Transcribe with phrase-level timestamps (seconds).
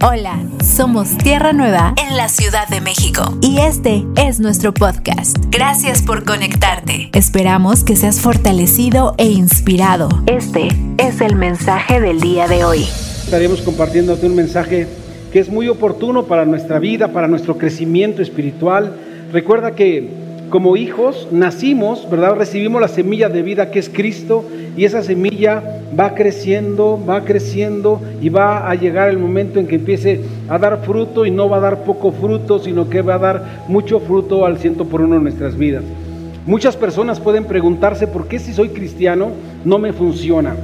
[0.00, 5.36] Hola, somos Tierra Nueva en la Ciudad de México y este es nuestro podcast.
[5.50, 7.10] Gracias por conectarte.
[7.14, 10.08] Esperamos que seas fortalecido e inspirado.
[10.26, 12.82] Este es el mensaje del día de hoy.
[12.82, 14.86] Estaremos compartiéndote un mensaje
[15.32, 18.94] que es muy oportuno para nuestra vida, para nuestro crecimiento espiritual.
[19.32, 22.34] Recuerda que como hijos nacimos, ¿verdad?
[22.36, 24.44] Recibimos la semilla de vida que es Cristo
[24.76, 29.76] y esa semilla va creciendo, va creciendo y va a llegar el momento en que
[29.76, 33.18] empiece a dar fruto y no va a dar poco fruto, sino que va a
[33.18, 35.84] dar mucho fruto al ciento por uno en nuestras vidas.
[36.46, 39.32] Muchas personas pueden preguntarse por qué si soy cristiano
[39.64, 40.56] no me funciona.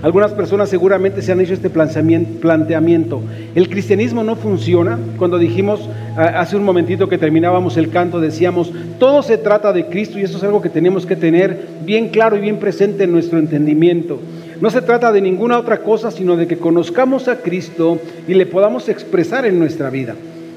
[0.00, 3.20] Algunas personas seguramente se han hecho este planteamiento.
[3.56, 4.96] El cristianismo no funciona.
[5.16, 10.18] Cuando dijimos hace un momentito que terminábamos el canto, decíamos, todo se trata de Cristo
[10.18, 13.40] y eso es algo que tenemos que tener bien claro y bien presente en nuestro
[13.40, 14.20] entendimiento.
[14.60, 18.46] No se trata de ninguna otra cosa, sino de que conozcamos a Cristo y le
[18.46, 20.14] podamos expresar en nuestra vida.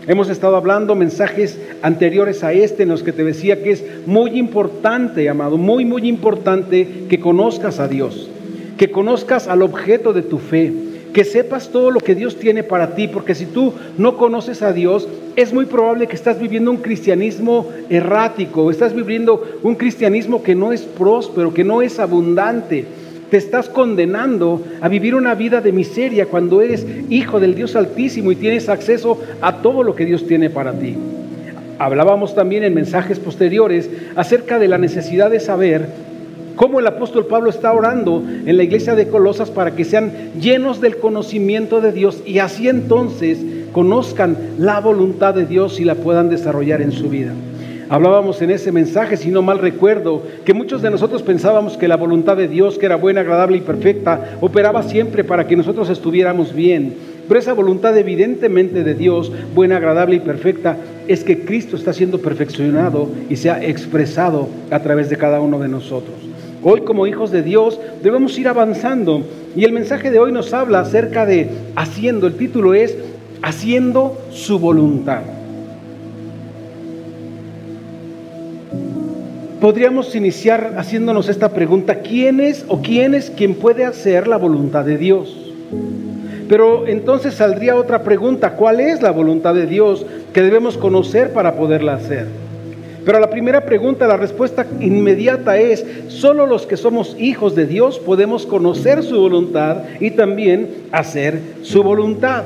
[0.08, 4.38] Hemos estado hablando mensajes anteriores a este en los que te decía que es muy
[4.38, 8.30] importante, amado, muy, muy importante que conozcas a Dios
[8.82, 10.74] que conozcas al objeto de tu fe,
[11.14, 14.74] que sepas todo lo que Dios tiene para ti, porque si tú no conoces a
[14.74, 20.56] Dios, es muy probable que estás viviendo un cristianismo errático, estás viviendo un cristianismo que
[20.56, 22.86] no es próspero, que no es abundante.
[23.30, 28.32] Te estás condenando a vivir una vida de miseria cuando eres hijo del Dios Altísimo
[28.32, 30.98] y tienes acceso a todo lo que Dios tiene para ti.
[31.78, 36.11] Hablábamos también en mensajes posteriores acerca de la necesidad de saber
[36.56, 40.82] cómo el apóstol Pablo está orando en la iglesia de Colosas para que sean llenos
[40.82, 43.40] del conocimiento de Dios y así entonces
[43.72, 47.34] conozcan la voluntad de Dios y la puedan desarrollar en su vida.
[47.92, 51.98] Hablábamos en ese mensaje, si no mal recuerdo, que muchos de nosotros pensábamos que la
[51.98, 56.54] voluntad de Dios, que era buena, agradable y perfecta, operaba siempre para que nosotros estuviéramos
[56.54, 56.94] bien.
[57.28, 60.78] Pero esa voluntad evidentemente de Dios, buena, agradable y perfecta,
[61.10, 65.60] es que Cristo está siendo perfeccionado y se ha expresado a través de cada uno
[65.60, 66.31] de nosotros.
[66.64, 69.24] Hoy como hijos de Dios debemos ir avanzando
[69.56, 72.96] y el mensaje de hoy nos habla acerca de haciendo, el título es
[73.42, 75.22] haciendo su voluntad.
[79.60, 84.86] Podríamos iniciar haciéndonos esta pregunta, ¿quién es o quién es quien puede hacer la voluntad
[84.86, 85.54] de Dios?
[86.48, 91.56] Pero entonces saldría otra pregunta, ¿cuál es la voluntad de Dios que debemos conocer para
[91.56, 92.28] poderla hacer?
[93.06, 97.98] Pero la primera pregunta la respuesta inmediata es, solo los que somos hijos de Dios
[98.00, 102.44] podemos conocer su voluntad y también hacer su voluntad.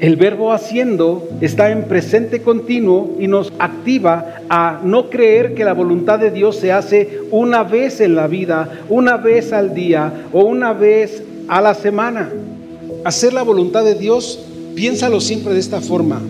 [0.00, 5.74] El verbo haciendo está en presente continuo y nos activa a no creer que la
[5.74, 10.44] voluntad de Dios se hace una vez en la vida, una vez al día o
[10.44, 12.30] una vez a la semana.
[13.04, 14.42] Hacer la voluntad de Dios,
[14.74, 16.22] piénsalo siempre de esta forma.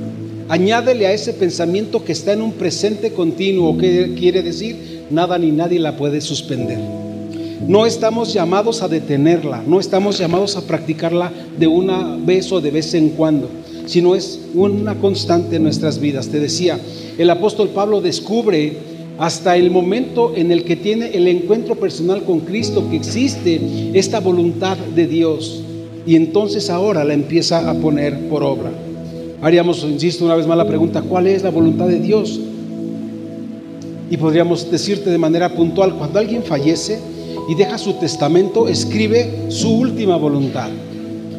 [0.51, 5.53] Añádele a ese pensamiento que está en un presente continuo, que quiere decir, nada ni
[5.53, 6.77] nadie la puede suspender.
[7.69, 12.73] No estamos llamados a detenerla, no estamos llamados a practicarla de una vez o de
[12.73, 13.49] vez en cuando,
[13.87, 16.27] sino es una constante en nuestras vidas.
[16.27, 16.81] Te decía,
[17.17, 18.73] el apóstol Pablo descubre
[19.19, 23.61] hasta el momento en el que tiene el encuentro personal con Cristo que existe
[23.95, 25.63] esta voluntad de Dios
[26.05, 28.73] y entonces ahora la empieza a poner por obra.
[29.43, 32.39] Haríamos, insisto una vez más la pregunta, ¿cuál es la voluntad de Dios?
[34.11, 36.99] Y podríamos decirte de manera puntual, cuando alguien fallece
[37.49, 40.69] y deja su testamento, escribe su última voluntad.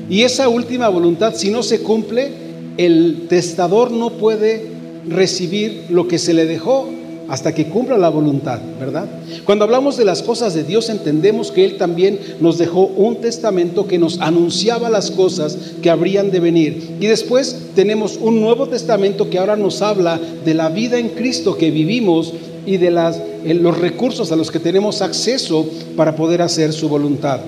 [0.10, 2.32] Y esa última voluntad, si no se cumple,
[2.78, 4.66] el testador no puede
[5.08, 6.90] recibir lo que se le dejó
[7.32, 9.06] hasta que cumpla la voluntad, ¿verdad?
[9.46, 13.88] Cuando hablamos de las cosas de Dios entendemos que Él también nos dejó un testamento
[13.88, 16.98] que nos anunciaba las cosas que habrían de venir.
[17.00, 21.56] Y después tenemos un nuevo testamento que ahora nos habla de la vida en Cristo
[21.56, 22.34] que vivimos
[22.66, 23.16] y de las,
[23.46, 25.66] eh, los recursos a los que tenemos acceso
[25.96, 27.40] para poder hacer su voluntad.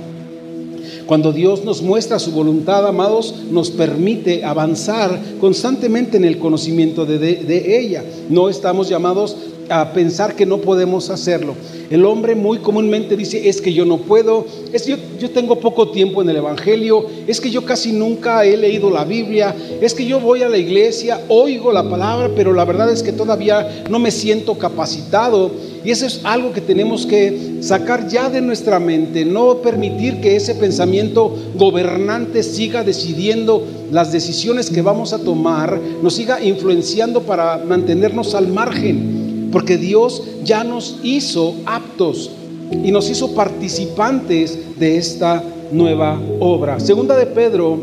[1.06, 7.18] Cuando Dios nos muestra su voluntad, amados, nos permite avanzar constantemente en el conocimiento de,
[7.18, 8.04] de, ella.
[8.30, 9.36] No estamos llamados
[9.70, 11.56] a pensar que no podemos hacerlo.
[11.90, 15.90] El hombre muy comúnmente dice, es que yo no puedo, es que yo, tengo poco
[15.90, 20.06] tiempo en el Evangelio, es que yo casi nunca he leído la Biblia, es que
[20.06, 24.00] yo voy a la iglesia, oigo la palabra, pero la verdad es que todavía no
[24.00, 25.52] me siento capacitado.
[25.86, 30.36] Y eso es algo que tenemos que sacar ya de nuestra mente, no permitir que
[30.36, 37.58] ese pensamiento gobernante siga decidiendo las decisiones que vamos a tomar, nos siga influenciando para
[37.58, 39.23] mantenernos al margen
[39.54, 42.32] porque Dios ya nos hizo aptos
[42.84, 46.80] y nos hizo participantes de esta nueva obra.
[46.80, 47.78] Segunda de Pedro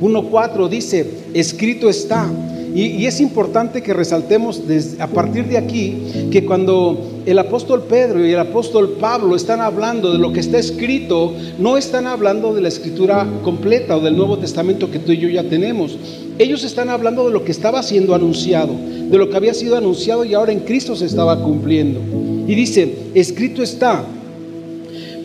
[0.00, 2.26] 1.4 dice, escrito está.
[2.74, 4.62] Y, es importante que resaltemos
[4.98, 10.10] a partir de aquí que cuando el apóstol Pedro y el apóstol Pablo están hablando
[10.10, 14.38] de lo que está escrito, no están hablando de la escritura completa o del Nuevo
[14.38, 15.98] Testamento que tú y yo ya tenemos.
[16.38, 20.24] Ellos están hablando de lo que estaba siendo anunciado, de lo que había sido anunciado
[20.24, 22.00] y ahora en Cristo se estaba cumpliendo.
[22.46, 24.06] Y dice, escrito está,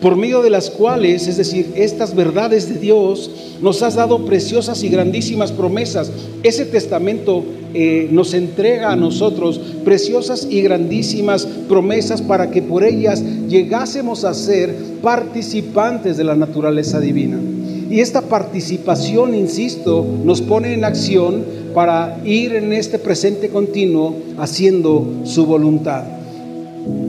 [0.04, 3.30] por medio de las cuales, es decir, estas verdades de Dios,
[3.62, 6.12] nos has dado preciosas y grandísimas promesas.
[6.42, 7.42] Ese testamento
[7.72, 14.34] eh, nos entrega a nosotros preciosas y grandísimas promesas para que por ellas llegásemos a
[14.34, 17.40] ser participantes de la naturaleza divina.
[17.88, 25.22] Y esta participación, insisto, nos pone en acción para ir en este presente continuo haciendo
[25.24, 26.23] su voluntad.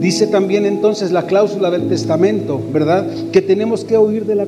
[0.00, 3.06] Dice también entonces la cláusula del testamento, ¿verdad?
[3.32, 4.46] Que tenemos que huir de la,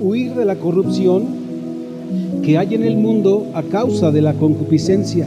[0.00, 1.24] huir de la corrupción
[2.42, 5.26] que hay en el mundo a causa de la concupiscencia.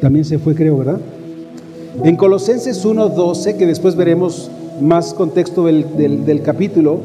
[0.00, 1.00] También se fue, creo, ¿verdad?
[2.04, 4.50] En Colosenses 1.12, que después veremos
[4.80, 7.00] más contexto del, del capítulo,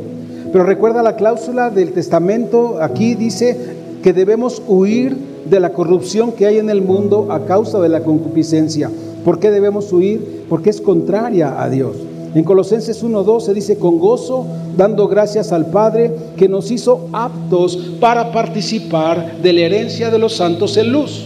[0.53, 3.57] pero recuerda la cláusula del testamento, aquí dice
[4.01, 5.17] que debemos huir
[5.49, 8.89] de la corrupción que hay en el mundo a causa de la concupiscencia.
[9.27, 10.45] ¿Por qué debemos huir?
[10.47, 11.97] Porque es contraria a Dios.
[12.33, 14.47] En Colosenses 1.12 dice, con gozo,
[14.77, 20.37] dando gracias al Padre que nos hizo aptos para participar de la herencia de los
[20.37, 21.25] santos en luz.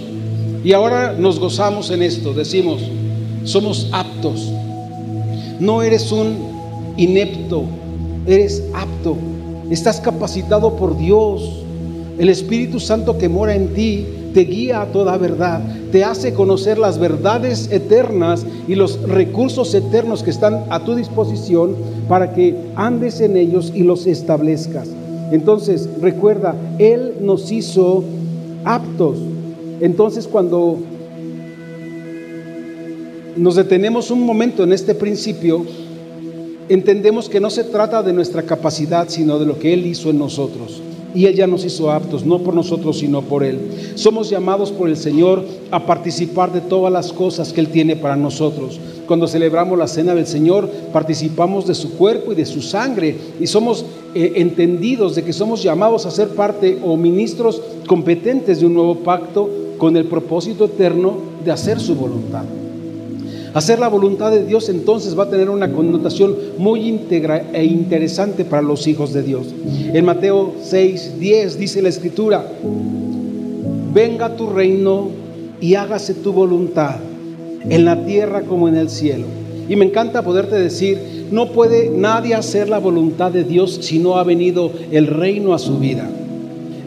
[0.64, 2.82] Y ahora nos gozamos en esto, decimos,
[3.44, 4.52] somos aptos.
[5.60, 6.38] No eres un
[6.98, 7.66] inepto,
[8.26, 9.16] eres apto.
[9.70, 11.64] Estás capacitado por Dios.
[12.18, 15.62] El Espíritu Santo que mora en ti te guía a toda verdad,
[15.92, 21.76] te hace conocer las verdades eternas y los recursos eternos que están a tu disposición
[22.08, 24.90] para que andes en ellos y los establezcas.
[25.32, 28.04] Entonces, recuerda, Él nos hizo
[28.64, 29.18] aptos.
[29.80, 30.78] Entonces, cuando
[33.38, 35.66] nos detenemos un momento en este principio,
[36.70, 40.20] entendemos que no se trata de nuestra capacidad, sino de lo que Él hizo en
[40.20, 40.82] nosotros
[41.14, 43.60] y Él ya nos hizo aptos, no por nosotros, sino por Él.
[43.96, 48.16] Somos llamados por el Señor a participar de todas las cosas que Él tiene para
[48.16, 48.80] nosotros.
[49.08, 53.48] Cuando celebramos la cena del Señor, participamos de su cuerpo y de su sangre y
[53.48, 53.86] somos
[54.16, 58.96] eh, entendidos de que somos llamados a ser parte o ministros competentes de un nuevo
[58.96, 62.46] pacto con el propósito eterno de hacer su voluntad.
[63.54, 68.46] Hacer la voluntad de Dios entonces va a tener una connotación muy íntegra e interesante
[68.46, 69.48] para los hijos de Dios.
[69.94, 72.46] En Mateo 6, 10 dice la escritura,
[73.94, 75.10] venga tu reino
[75.60, 76.96] y hágase tu voluntad
[77.70, 79.26] en la tierra como en el cielo.
[79.68, 84.18] Y me encanta poderte decir, no puede nadie hacer la voluntad de Dios si no
[84.18, 86.10] ha venido el reino a su vida.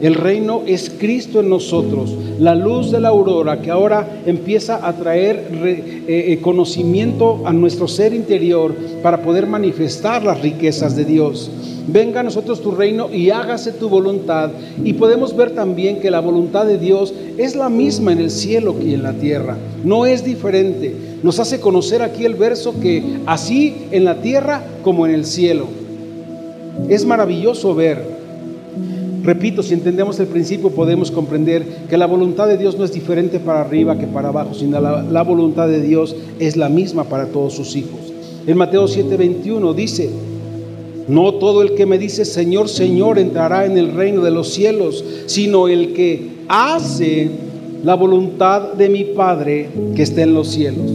[0.03, 4.93] El reino es Cristo en nosotros, la luz de la aurora que ahora empieza a
[4.95, 11.51] traer eh, eh, conocimiento a nuestro ser interior para poder manifestar las riquezas de Dios.
[11.87, 14.51] Venga a nosotros tu reino y hágase tu voluntad.
[14.83, 18.79] Y podemos ver también que la voluntad de Dios es la misma en el cielo
[18.79, 19.59] que en la tierra.
[19.85, 20.95] No es diferente.
[21.23, 25.67] Nos hace conocer aquí el verso que así en la tierra como en el cielo.
[26.89, 28.14] Es maravilloso ver
[29.25, 33.41] Repito, si entendemos el principio podemos comprender que la voluntad de Dios no es diferente
[33.41, 37.27] para arriba que para abajo, sino la, la voluntad de Dios es la misma para
[37.27, 38.13] todos sus hijos.
[38.47, 40.11] En Mateo 7:21 dice,
[41.09, 45.03] no todo el que me dice Señor, Señor entrará en el reino de los cielos,
[45.25, 47.31] sino el que hace
[47.83, 50.91] la voluntad de mi Padre que está en los cielos.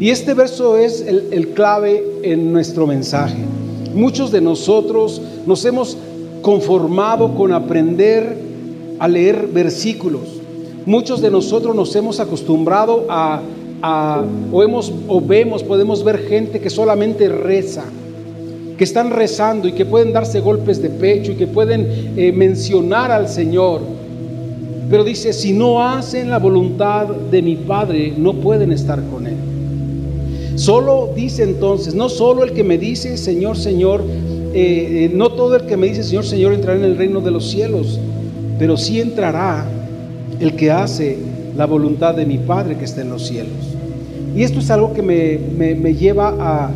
[0.00, 3.38] Y este verso es el, el clave en nuestro mensaje.
[3.94, 5.96] Muchos de nosotros nos hemos
[6.42, 8.36] conformado con aprender
[8.98, 10.22] a leer versículos.
[10.84, 13.40] Muchos de nosotros nos hemos acostumbrado a,
[14.52, 17.84] o, hemos, o vemos, podemos ver gente que solamente reza,
[18.76, 23.10] que están rezando y que pueden darse golpes de pecho y que pueden eh, mencionar
[23.10, 23.80] al Señor.
[24.90, 29.36] Pero dice, si no hacen la voluntad de mi Padre, no pueden estar con Él.
[30.56, 34.02] Solo dice entonces, no solo el que me dice, Señor, Señor,
[34.54, 37.50] eh, no todo el que me dice Señor, Señor entrará en el reino de los
[37.50, 37.98] cielos,
[38.58, 39.66] pero sí entrará
[40.40, 41.18] el que hace
[41.56, 43.72] la voluntad de mi Padre que está en los cielos.
[44.34, 46.70] Y esto es algo que me, lleva a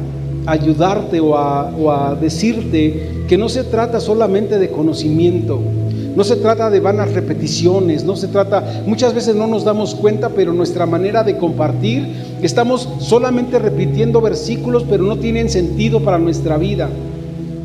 [0.47, 5.61] ayudarte o a, decirte que no se trata solamente de conocimiento,
[6.14, 10.30] no se trata de vanas repeticiones, no se trata, muchas veces no nos damos cuenta,
[10.30, 12.06] pero nuestra manera de compartir,
[12.42, 16.88] estamos solamente repitiendo versículos, pero no tienen sentido para nuestra vida.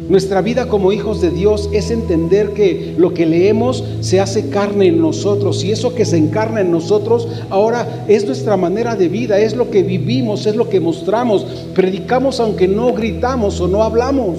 [0.10, 4.88] Nuestra vida como hijos de Dios es entender que lo que leemos se hace carne
[4.88, 9.40] en nosotros y eso que se encarna en nosotros ahora es nuestra manera de vida,
[9.40, 11.46] es lo que vivimos, es lo que mostramos.
[11.74, 14.38] Predicamos aunque no gritamos o no hablamos.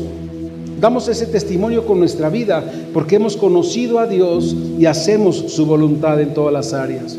[0.80, 6.20] Damos ese testimonio con nuestra vida porque hemos conocido a Dios y hacemos su voluntad
[6.20, 7.16] en todas las áreas.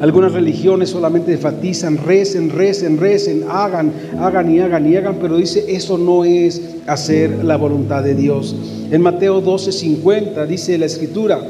[0.00, 5.64] Algunas religiones solamente enfatizan, recen, recen, recen, hagan, hagan y hagan y hagan, pero dice,
[5.68, 8.54] eso no es hacer la voluntad de Dios.
[8.92, 11.40] En Mateo 12:50 dice la escritura,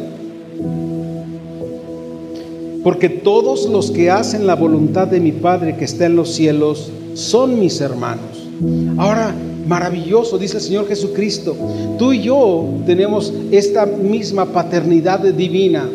[2.83, 6.91] porque todos los que hacen la voluntad de mi Padre que está en los cielos
[7.13, 8.49] son mis hermanos.
[8.97, 9.35] Ahora,
[9.67, 11.55] maravilloso, dice el Señor Jesucristo,
[11.99, 15.87] tú y yo tenemos esta misma paternidad divina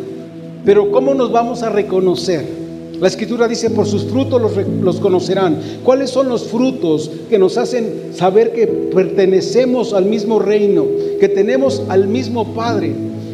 [0.64, 2.64] pero ¿cómo nos vamos a reconocer?
[3.00, 4.40] La escritura dice, por sus frutos
[4.80, 5.58] los, conocerán.
[5.82, 10.86] ¿Cuáles son los frutos que nos hacen saber que pertenecemos al mismo reino,
[11.18, 12.92] que tenemos al mismo Padre?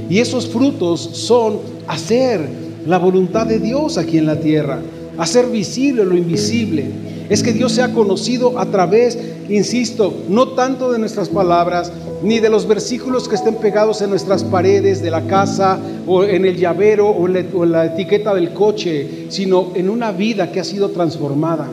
[0.08, 2.40] Y esos frutos son hacer
[2.86, 4.80] la voluntad de Dios aquí en la tierra,
[5.18, 6.86] hacer visible lo invisible.
[7.30, 9.16] Es que Dios se ha conocido a través,
[9.48, 11.92] insisto, no tanto de nuestras palabras,
[12.24, 16.44] ni de los versículos que estén pegados en nuestras paredes de la casa o en
[16.44, 20.88] el llavero o en la, etiqueta del coche, sino en una vida que ha sido
[20.90, 21.68] transformada.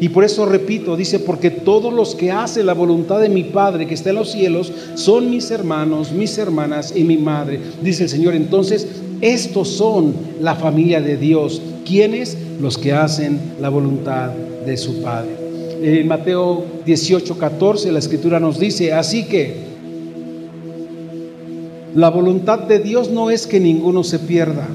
[0.00, 3.86] Y por eso repito, dice, porque todos los que hacen la voluntad de mi Padre
[3.86, 7.60] que está en los cielos son mis hermanos, mis hermanas y mi madre.
[7.82, 8.88] Dice el Señor, entonces,
[9.20, 11.60] estos son la familia de Dios.
[11.84, 12.38] ¿Quiénes?
[12.58, 14.30] Los que hacen la voluntad
[14.64, 15.52] de su Padre
[15.82, 19.54] en Mateo 18, 14, la escritura nos dice, así que
[21.94, 24.68] la voluntad de Dios no es que ninguno se pierda.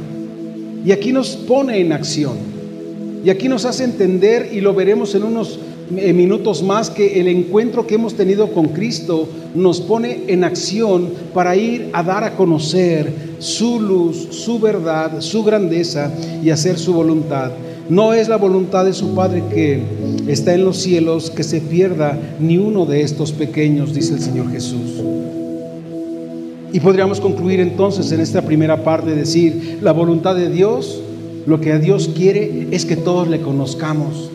[0.86, 2.38] Y aquí nos pone en acción.
[3.24, 5.60] Y aquí nos hace entender, y lo veremos en unos
[5.96, 11.10] eh, minutos más, que el encuentro que hemos tenido con Cristo nos pone en acción
[11.34, 16.12] para ir a dar a conocer su luz, su verdad, su grandeza
[16.44, 17.52] y hacer su voluntad.
[17.90, 19.82] No es la voluntad de su Padre que
[20.28, 24.52] está en los cielos que se pierda ni uno de estos pequeños, dice el Señor
[24.52, 25.02] Jesús.
[26.74, 31.02] Y podríamos concluir entonces en esta primera parte, decir, la voluntad de Dios,
[31.46, 34.30] lo que a Dios quiere es que todos le conozcamos,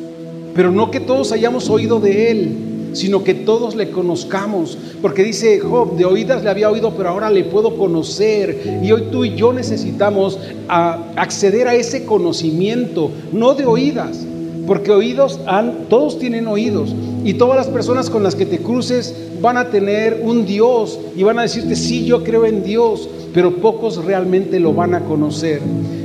[0.54, 2.56] pero no que todos hayamos oído de Él,
[2.92, 4.78] sino que todos le conozcamos.
[5.00, 8.80] Porque dice Job, de oídas le había oído, pero ahora le puedo conocer.
[8.82, 14.24] Y hoy tú y yo necesitamos acceder a ese conocimiento, no de oídas,
[14.66, 16.94] porque oídos han, todos tienen oídos.
[17.24, 21.22] Y todas las personas con las que te cruces van a tener un Dios y
[21.22, 25.60] van a decirte, sí, yo creo en Dios, pero pocos realmente lo van a conocer.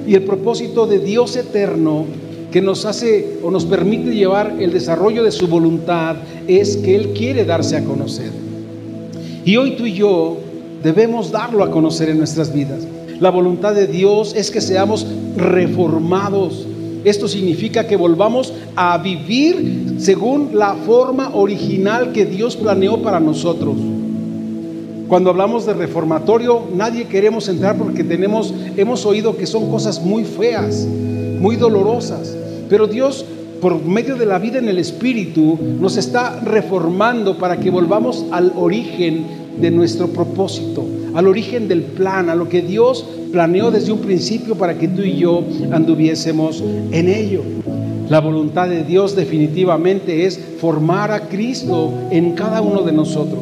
[0.07, 2.05] Y el propósito de Dios eterno
[2.51, 7.13] que nos hace o nos permite llevar el desarrollo de su voluntad es que Él
[7.13, 8.31] quiere darse a conocer.
[9.43, 10.37] Y hoy tú y yo
[10.83, 12.87] debemos darlo a conocer en nuestras vidas.
[13.19, 16.67] La voluntad de Dios es que seamos reformados.
[17.03, 23.75] Esto significa que volvamos a vivir según la forma original que Dios planeó para nosotros.
[25.07, 30.25] Cuando hablamos de reformatorio, nadie queremos entrar porque tenemos hemos oído que son cosas muy
[30.25, 30.85] feas,
[31.39, 32.35] muy dolorosas.
[32.69, 33.25] Pero Dios,
[33.61, 38.53] por medio de la vida en el Espíritu, nos está reformando para que volvamos al
[38.55, 39.25] origen
[39.59, 44.55] de nuestro propósito, al origen del plan, a lo que Dios planeó desde un principio
[44.55, 47.41] para que tú y yo anduviésemos en ello.
[48.09, 53.41] La voluntad de Dios definitivamente es formar a Cristo en cada uno de nosotros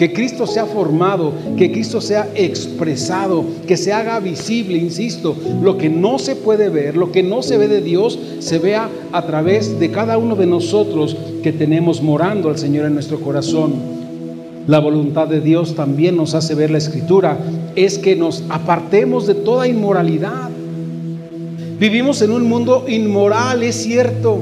[0.00, 5.90] que Cristo sea formado, que Cristo sea expresado, que se haga visible, insisto, lo que
[5.90, 9.78] no se puede ver, lo que no se ve de Dios, se vea a través
[9.78, 13.74] de cada uno de nosotros que tenemos morando al Señor en nuestro corazón.
[14.66, 17.36] La voluntad de Dios también nos hace ver la escritura,
[17.76, 20.48] es que nos apartemos de toda inmoralidad.
[21.78, 24.38] Vivimos en un mundo inmoral, es cierto,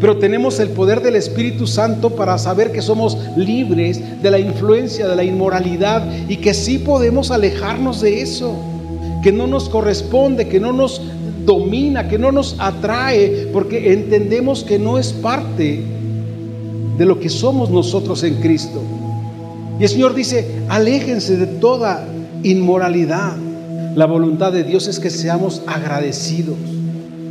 [0.00, 5.06] pero tenemos el poder del Espíritu Santo para saber que somos libres de la influencia
[5.06, 8.54] de la inmoralidad y que sí podemos alejarnos de eso,
[9.22, 11.00] que no nos corresponde, que no nos
[11.44, 15.82] domina, que no nos atrae, porque entendemos que no es parte
[16.98, 18.80] de lo que somos nosotros en Cristo.
[19.78, 22.06] Y el Señor dice, aléjense de toda
[22.42, 23.36] inmoralidad.
[23.94, 26.56] La voluntad de Dios es que seamos agradecidos.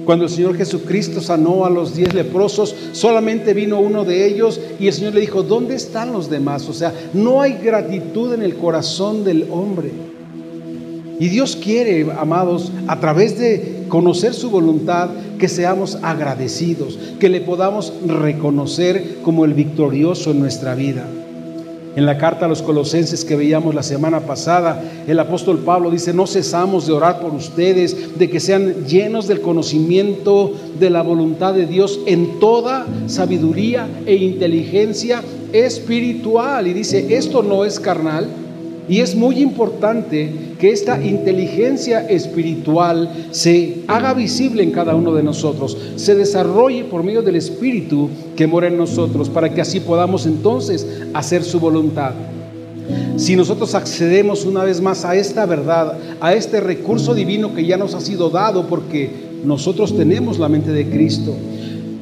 [0.05, 4.87] Cuando el Señor Jesucristo sanó a los diez leprosos, solamente vino uno de ellos y
[4.87, 6.67] el Señor le dijo, ¿dónde están los demás?
[6.67, 9.91] O sea, no hay gratitud en el corazón del hombre.
[11.19, 17.41] Y Dios quiere, amados, a través de conocer su voluntad, que seamos agradecidos, que le
[17.41, 21.05] podamos reconocer como el victorioso en nuestra vida.
[21.95, 26.11] En la carta a los colosenses que veíamos la semana pasada, el apóstol Pablo dice,
[26.11, 31.53] no cesamos de orar por ustedes, de que sean llenos del conocimiento de la voluntad
[31.53, 35.21] de Dios en toda sabiduría e inteligencia
[35.51, 36.65] espiritual.
[36.65, 38.27] Y dice, esto no es carnal,
[38.87, 45.23] y es muy importante que esta inteligencia espiritual se haga visible en cada uno de
[45.23, 50.25] nosotros, se desarrolle por medio del Espíritu que mora en nosotros, para que así podamos
[50.25, 52.13] entonces hacer su voluntad.
[53.15, 57.77] Si nosotros accedemos una vez más a esta verdad, a este recurso divino que ya
[57.77, 59.09] nos ha sido dado, porque
[59.45, 61.33] nosotros tenemos la mente de Cristo,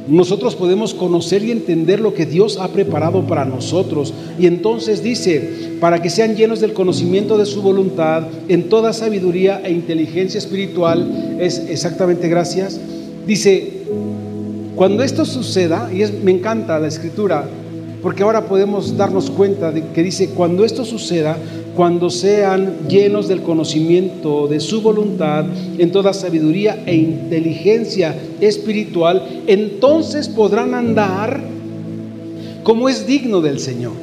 [0.07, 4.13] nosotros podemos conocer y entender lo que Dios ha preparado para nosotros.
[4.39, 9.61] Y entonces dice, para que sean llenos del conocimiento de su voluntad, en toda sabiduría
[9.63, 12.79] e inteligencia espiritual, es exactamente gracias.
[13.27, 13.83] Dice,
[14.75, 17.47] cuando esto suceda, y es, me encanta la escritura,
[18.01, 21.37] porque ahora podemos darnos cuenta de que dice, cuando esto suceda,
[21.75, 25.45] cuando sean llenos del conocimiento de su voluntad
[25.77, 31.41] en toda sabiduría e inteligencia espiritual, entonces podrán andar
[32.63, 33.93] como es digno del Señor.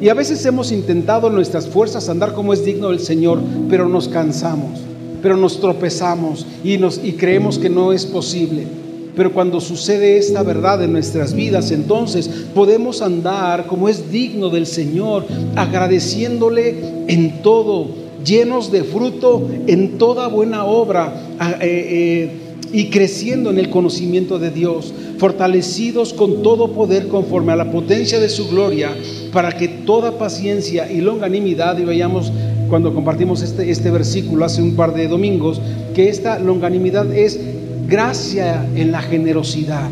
[0.00, 3.88] Y a veces hemos intentado en nuestras fuerzas andar como es digno del Señor, pero
[3.88, 4.80] nos cansamos,
[5.22, 8.83] pero nos tropezamos y, nos, y creemos que no es posible.
[9.16, 14.66] Pero cuando sucede esta verdad en nuestras vidas, entonces podemos andar como es digno del
[14.66, 16.74] Señor, agradeciéndole
[17.06, 17.88] en todo,
[18.24, 22.30] llenos de fruto en toda buena obra eh, eh,
[22.72, 28.18] y creciendo en el conocimiento de Dios, fortalecidos con todo poder conforme a la potencia
[28.18, 28.90] de su gloria,
[29.32, 32.32] para que toda paciencia y longanimidad, y veíamos
[32.68, 35.60] cuando compartimos este, este versículo hace un par de domingos,
[35.94, 37.38] que esta longanimidad es
[37.86, 39.88] gracia en la generosidad,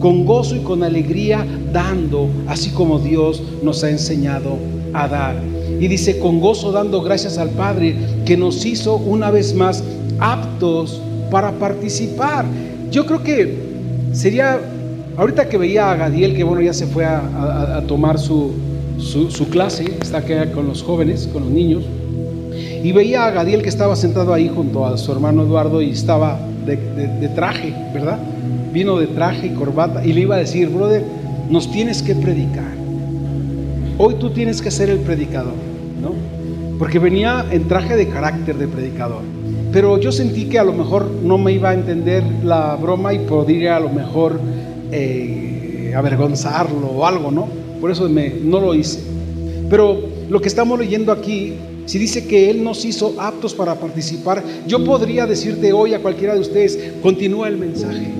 [0.00, 4.56] con gozo y con alegría dando, así como Dios nos ha enseñado
[4.92, 5.36] a dar.
[5.78, 7.94] Y dice, con gozo dando gracias al Padre
[8.24, 9.82] que nos hizo una vez más
[10.18, 11.00] aptos
[11.30, 12.44] para participar.
[12.90, 13.56] Yo creo que
[14.12, 14.58] sería,
[15.16, 18.52] ahorita que veía a Gadiel, que bueno, ya se fue a, tomar su,
[18.98, 21.84] su, clase, está aquí con los jóvenes, con los niños,
[22.82, 26.38] y veía a Gadiel que estaba sentado ahí junto a su hermano Eduardo y estaba
[26.66, 28.18] de, traje, ¿verdad?
[28.72, 31.02] Vino de traje y corbata y le iba a decir, brother,
[31.48, 32.72] nos tienes que predicar.
[33.98, 35.54] Hoy tú tienes que ser el predicador,
[36.00, 36.14] ¿no?
[36.78, 39.22] Porque venía en traje de carácter de predicador.
[39.72, 43.20] Pero yo sentí que a lo mejor no me iba a entender la broma y
[43.20, 44.40] podría a lo mejor
[44.90, 47.48] eh, avergonzarlo o algo, ¿no?
[47.80, 49.00] Por eso me, no lo hice.
[49.68, 51.54] Pero lo que estamos leyendo aquí
[51.90, 56.34] si dice que Él nos hizo aptos para participar, yo podría decirte hoy a cualquiera
[56.34, 58.12] de ustedes, continúa el mensaje.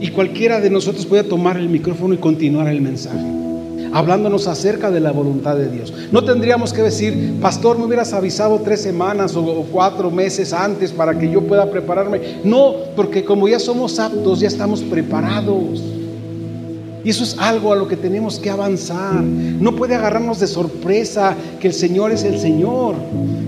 [0.00, 3.24] Y cualquiera de nosotros puede tomar el micrófono y continuar el mensaje,
[3.92, 5.94] hablándonos acerca de la voluntad de Dios.
[6.10, 11.16] No tendríamos que decir, pastor, me hubieras avisado tres semanas o cuatro meses antes para
[11.16, 12.40] que yo pueda prepararme.
[12.42, 15.80] No, porque como ya somos aptos, ya estamos preparados.
[17.06, 19.22] Y eso es algo a lo que tenemos que avanzar.
[19.22, 22.96] No puede agarrarnos de sorpresa que el Señor es el Señor.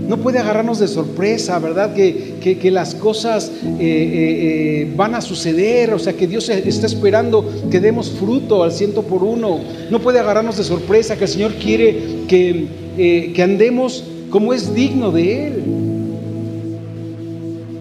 [0.07, 1.93] No puede agarrarnos de sorpresa, ¿verdad?
[1.93, 5.93] Que, las cosas eh, eh, eh, van a suceder.
[5.93, 9.59] O sea, que Dios está esperando que demos fruto al ciento por uno.
[9.91, 15.11] No puede agarrarnos de sorpresa que el Señor quiere que, que andemos como es digno
[15.11, 15.88] de Él.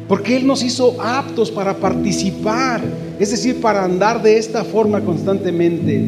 [0.08, 2.82] Porque Él nos hizo aptos para participar,
[3.20, 6.02] es decir, para andar de esta forma constantemente.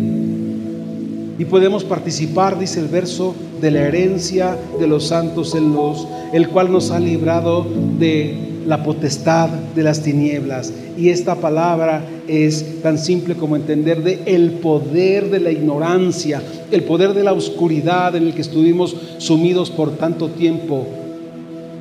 [1.37, 6.47] Y podemos participar, dice el verso, de la herencia de los santos en los, el
[6.49, 7.65] cual nos ha librado
[7.97, 10.71] de la potestad de las tinieblas.
[10.97, 16.83] Y esta palabra es tan simple como entender de el poder de la ignorancia, el
[16.83, 20.85] poder de la oscuridad en el que estuvimos sumidos por tanto tiempo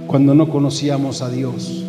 [0.06, 1.84] cuando no conocíamos a Dios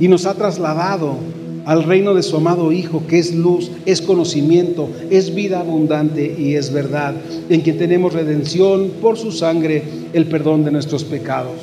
[0.00, 1.16] y nos ha trasladado
[1.64, 6.56] al reino de su amado Hijo, que es luz, es conocimiento, es vida abundante y
[6.56, 7.14] es verdad,
[7.48, 11.54] en quien tenemos redención por su sangre, el perdón de nuestros pecados.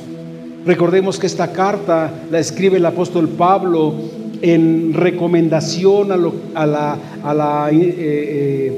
[0.66, 3.94] Recordemos que esta carta la escribe el apóstol Pablo
[4.42, 7.70] en recomendación a, la...
[7.72, 8.72] Eh, eh,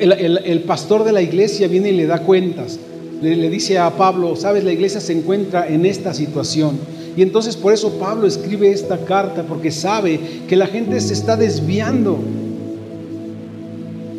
[0.00, 2.78] el pastor de la iglesia viene y le da cuentas.
[3.20, 6.78] Le, dice a Pablo, sabes, la iglesia se encuentra en esta situación.
[7.16, 11.36] Y entonces por eso Pablo escribe esta carta, porque sabe que la gente se está
[11.36, 12.18] desviando.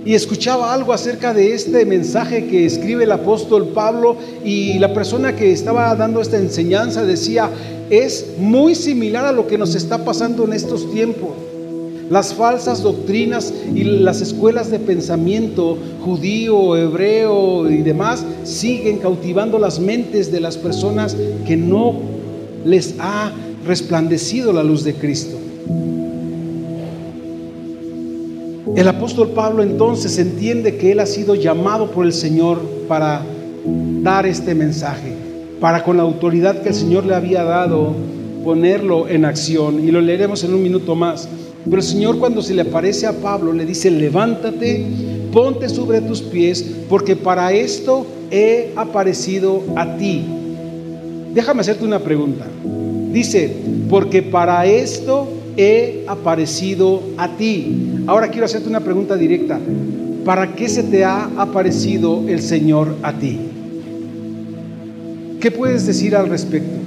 [0.03, 5.35] Y escuchaba algo acerca de este mensaje que escribe el apóstol Pablo y la persona
[5.35, 7.49] que estaba dando esta enseñanza decía,
[7.89, 11.50] es muy similar a lo que nos está pasando en estos tiempos.
[12.11, 19.79] Las falsas doctrinas y las escuelas de pensamiento judío, hebreo y demás siguen cautivando las
[19.79, 21.15] mentes de las personas
[21.47, 21.95] que no
[22.65, 23.31] les ha
[23.65, 25.37] resplandecido la luz de Cristo.
[28.75, 33.21] El apóstol Pablo entonces entiende que él ha sido llamado por el Señor para
[34.03, 35.13] dar este mensaje,
[35.61, 37.95] para con la autoridad que el Señor le había dado
[38.43, 39.87] ponerlo en acción.
[39.87, 41.29] Y lo leeremos en un minuto más.
[41.65, 44.85] Pero el Señor cuando se le aparece a Pablo le dice, levántate,
[45.31, 50.23] ponte sobre tus pies, porque para esto he aparecido a ti.
[51.33, 52.45] Déjame hacerte una pregunta.
[53.11, 53.53] Dice,
[53.89, 58.03] porque para esto he aparecido a ti.
[58.07, 59.59] Ahora quiero hacerte una pregunta directa.
[60.25, 63.39] ¿Para qué se te ha aparecido el Señor a ti?
[65.39, 66.79] ¿Qué puedes decir al respecto?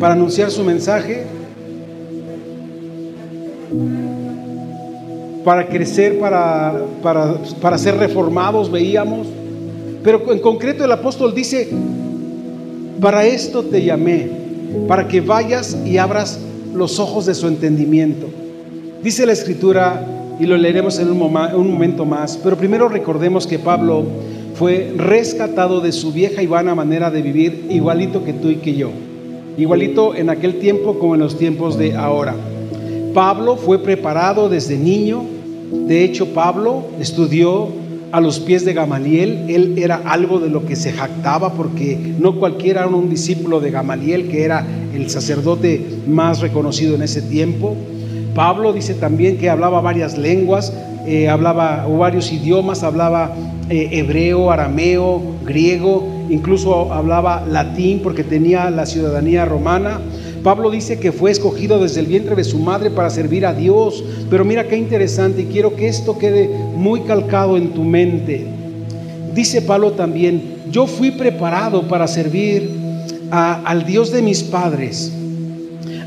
[0.00, 1.24] Para anunciar su mensaje,
[5.46, 9.28] para crecer, para, para, para ser reformados, veíamos.
[10.02, 11.68] Pero en concreto el apóstol dice,
[13.00, 14.28] para esto te llamé,
[14.88, 16.40] para que vayas y abras
[16.74, 18.26] los ojos de su entendimiento.
[19.04, 20.04] Dice la escritura,
[20.40, 24.02] y lo leeremos en un, un momento más, pero primero recordemos que Pablo
[24.56, 28.74] fue rescatado de su vieja y vana manera de vivir, igualito que tú y que
[28.74, 28.90] yo,
[29.56, 32.34] igualito en aquel tiempo como en los tiempos de ahora.
[33.14, 35.35] Pablo fue preparado desde niño
[35.70, 37.68] de hecho, Pablo estudió
[38.12, 39.46] a los pies de Gamaliel.
[39.48, 43.70] Él era algo de lo que se jactaba porque no cualquiera era un discípulo de
[43.70, 47.76] Gamaliel, que era el sacerdote más reconocido en ese tiempo.
[48.34, 50.72] Pablo dice también que hablaba varias lenguas,
[51.06, 53.34] eh, hablaba varios idiomas, hablaba
[53.70, 60.00] eh, hebreo, arameo, griego, incluso hablaba latín porque tenía la ciudadanía romana.
[60.46, 64.04] Pablo dice que fue escogido desde el vientre de su madre para servir a Dios.
[64.30, 68.46] Pero mira qué interesante y quiero que esto quede muy calcado en tu mente.
[69.34, 72.70] Dice Pablo también, yo fui preparado para servir
[73.32, 75.10] al Dios de mis padres,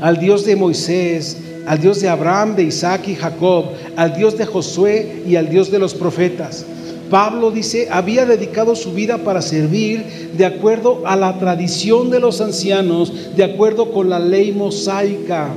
[0.00, 4.46] al Dios de Moisés, al Dios de Abraham, de Isaac y Jacob, al Dios de
[4.46, 6.64] Josué y al Dios de los profetas.
[7.10, 12.40] Pablo dice, había dedicado su vida para servir de acuerdo a la tradición de los
[12.40, 15.48] ancianos, de acuerdo con la ley mosaica.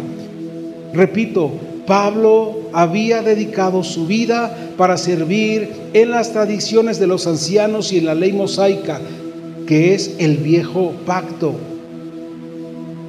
[0.93, 1.51] Repito,
[1.85, 8.05] Pablo había dedicado su vida para servir en las tradiciones de los ancianos y en
[8.05, 8.99] la ley mosaica,
[9.67, 11.53] que es el viejo pacto.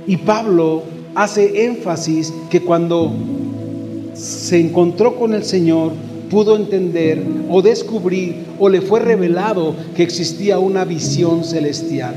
[0.06, 0.82] Y Pablo
[1.14, 3.10] hace énfasis que cuando
[4.14, 5.92] se encontró con el Señor,
[6.34, 12.12] pudo entender o descubrir o le fue revelado que existía una visión celestial.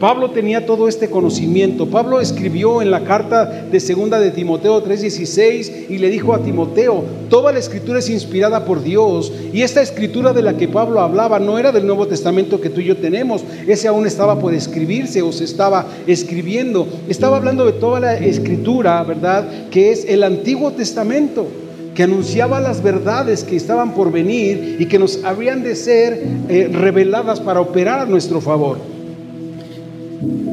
[0.00, 1.86] Pablo tenía todo este conocimiento.
[1.86, 7.04] Pablo escribió en la carta de segunda de Timoteo 3:16 y le dijo a Timoteo,
[7.28, 11.38] toda la escritura es inspirada por Dios y esta escritura de la que Pablo hablaba
[11.38, 15.20] no era del Nuevo Testamento que tú y yo tenemos, ese aún estaba por escribirse
[15.20, 16.88] o se estaba escribiendo.
[17.06, 19.68] Estaba hablando de toda la escritura, ¿verdad?
[19.70, 21.46] Que es el Antiguo Testamento
[21.94, 26.70] que anunciaba las verdades que estaban por venir y que nos habrían de ser eh,
[26.72, 28.78] reveladas para operar a nuestro favor.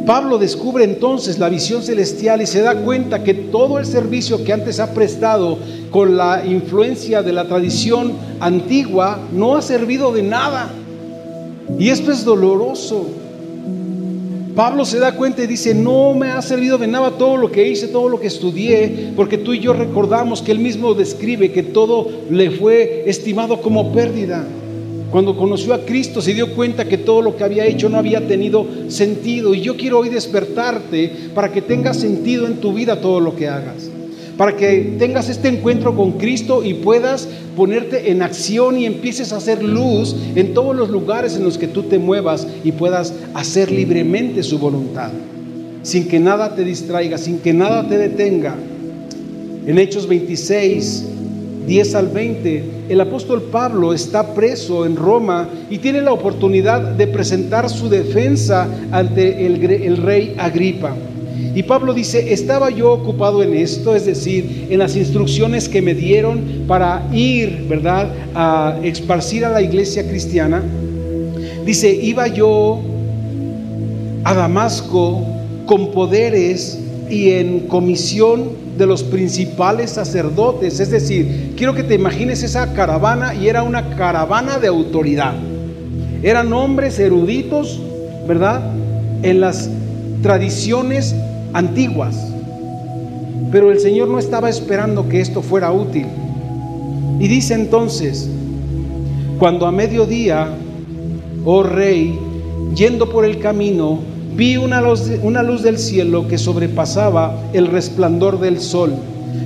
[0.06, 4.52] Pablo descubre entonces la visión celestial y se da cuenta que todo el servicio que
[4.52, 5.60] antes ha prestado
[5.92, 10.70] con la influencia de la tradición antigua no ha servido de nada.
[11.78, 13.06] Y esto es doloroso.
[14.56, 17.68] Pablo se da cuenta y dice, no me ha servido de nada todo lo que
[17.68, 21.64] hice, todo lo que estudié, porque tú y yo recordamos que él mismo describe que
[21.64, 24.46] todo le fue estimado como pérdida.
[25.12, 28.28] Cuando conoció a Cristo se dio cuenta que todo lo que había hecho no había
[28.28, 29.56] tenido sentido.
[29.56, 33.48] Y yo quiero hoy despertarte para que tenga sentido en tu vida todo lo que
[33.48, 33.90] hagas
[34.40, 39.36] para que tengas este encuentro con Cristo y puedas ponerte en acción y empieces a
[39.36, 43.70] hacer luz en todos los lugares en los que tú te muevas y puedas hacer
[43.70, 45.12] libremente su voluntad,
[45.84, 48.56] sin que nada te distraiga, sin que nada te detenga.
[49.68, 51.04] En Hechos 26,
[51.68, 57.08] 10 al 20, el apóstol Pablo está preso en Roma y tiene la oportunidad de
[57.08, 60.96] presentar su defensa ante el, rey Agripa.
[61.60, 65.94] Y Pablo dice, estaba yo ocupado en esto, es decir, en las instrucciones que me
[65.94, 70.64] dieron para ir, ¿verdad?, a esparcir a la iglesia cristiana.
[71.66, 72.80] Dice, iba yo
[74.24, 75.22] a Damasco
[75.66, 80.80] con poderes y en comisión de los principales sacerdotes.
[80.80, 85.34] Es decir, quiero que te imagines esa caravana y era una caravana de autoridad.
[86.24, 87.82] Eran hombres eruditos,
[88.26, 88.62] ¿verdad?
[89.24, 89.70] En las
[90.22, 91.14] tradiciones
[91.54, 92.16] antiguas.
[93.52, 96.06] Pero el Señor no estaba esperando que esto fuera útil.
[97.20, 98.30] Y dice entonces,
[99.40, 100.50] cuando a mediodía,
[101.46, 102.18] oh rey,
[102.76, 104.00] yendo por el camino,
[104.36, 108.94] vi una luz, una luz del cielo que sobrepasaba el resplandor del sol.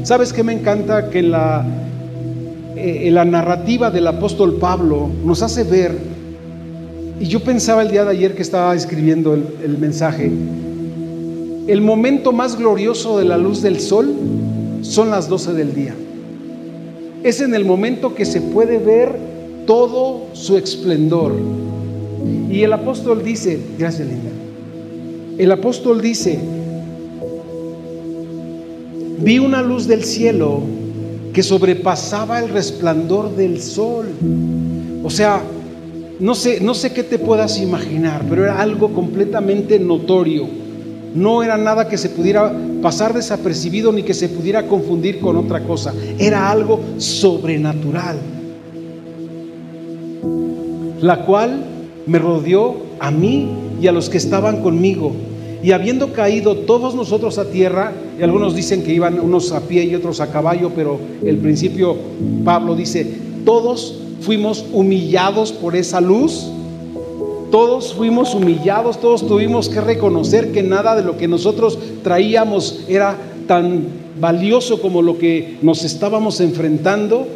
[0.03, 1.09] ¿Sabes qué me encanta?
[1.09, 1.65] Que la,
[2.75, 5.97] eh, la narrativa del apóstol Pablo nos hace ver,
[7.19, 10.29] y yo pensaba el día de ayer que estaba escribiendo el, el mensaje,
[11.67, 14.13] el momento más glorioso de la luz del sol
[14.81, 15.95] son las 12 del día.
[17.23, 19.15] Es en el momento que se puede ver
[19.65, 21.33] todo su esplendor.
[22.51, 24.29] Y el apóstol dice, gracias Linda,
[25.37, 26.37] el apóstol dice,
[29.19, 30.59] vi una luz del cielo
[31.31, 34.07] que sobrepasaba el resplandor del sol.
[35.01, 35.41] O sea,
[36.19, 40.62] no sé, no sé qué te puedas imaginar, pero era algo completamente notorio
[41.15, 45.63] no era nada que se pudiera pasar desapercibido ni que se pudiera confundir con otra
[45.63, 45.93] cosa.
[46.17, 48.17] Era algo sobrenatural.
[51.01, 51.63] La cual
[52.05, 53.49] me rodeó a mí
[53.81, 55.11] y a los que estaban conmigo.
[55.61, 59.85] Y habiendo caído todos nosotros a tierra, y algunos dicen que iban unos a pie
[59.85, 61.95] y otros a caballo, pero el principio
[62.43, 63.05] Pablo dice,
[63.45, 66.49] todos fuimos humillados por esa luz
[67.53, 73.15] todos fuimos humillados, todos tuvimos que reconocer que nada de lo que nosotros traíamos era
[73.47, 73.83] tan
[74.19, 77.27] valioso como lo que nos estábamos enfrentando.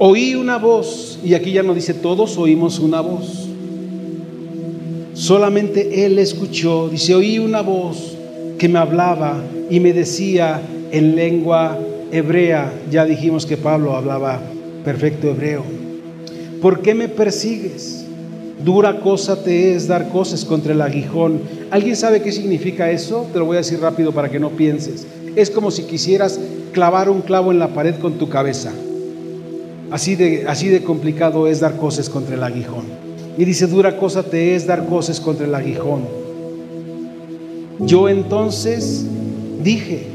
[0.00, 3.46] Oí una voz, y aquí ya no dice todos oímos una voz.
[5.14, 8.16] Solamente él escuchó, dice, oí una voz
[8.58, 11.78] que me hablaba y me decía en lengua
[12.12, 14.40] hebrea, ya dijimos que Pablo hablaba
[14.84, 15.64] perfecto hebreo.
[16.60, 18.04] ¿Por qué me persigues?
[18.64, 21.40] Dura cosa te es dar cosas contra el aguijón.
[21.70, 23.26] ¿Alguien sabe qué significa eso?
[23.32, 25.06] Te lo voy a decir rápido para que no pienses.
[25.36, 26.38] Es como si quisieras
[26.72, 28.72] clavar un clavo en la pared con tu cabeza.
[29.90, 32.84] Así de, así de complicado es dar cosas contra el aguijón.
[33.38, 36.02] Y dice, dura cosa te es dar cosas contra el aguijón.
[37.80, 39.06] Yo entonces
[39.62, 40.06] dije,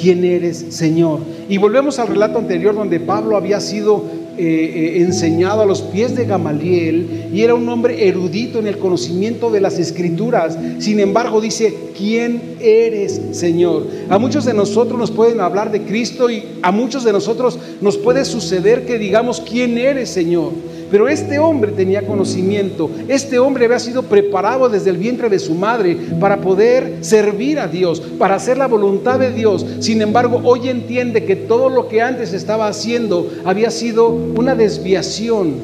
[0.00, 1.20] ¿quién eres, Señor?
[1.48, 4.04] Y volvemos al relato anterior donde Pablo había sido
[4.38, 8.78] eh, eh, enseñado a los pies de Gamaliel y era un hombre erudito en el
[8.78, 10.56] conocimiento de las escrituras.
[10.78, 13.86] Sin embargo, dice, ¿quién eres, Señor?
[14.08, 17.98] A muchos de nosotros nos pueden hablar de Cristo y a muchos de nosotros nos
[17.98, 20.52] puede suceder que digamos, ¿quién eres, Señor?
[20.90, 25.54] Pero este hombre tenía conocimiento, este hombre había sido preparado desde el vientre de su
[25.54, 29.64] madre para poder servir a Dios, para hacer la voluntad de Dios.
[29.78, 35.54] Sin embargo, hoy entiende que todo lo que antes estaba haciendo había sido una desviación,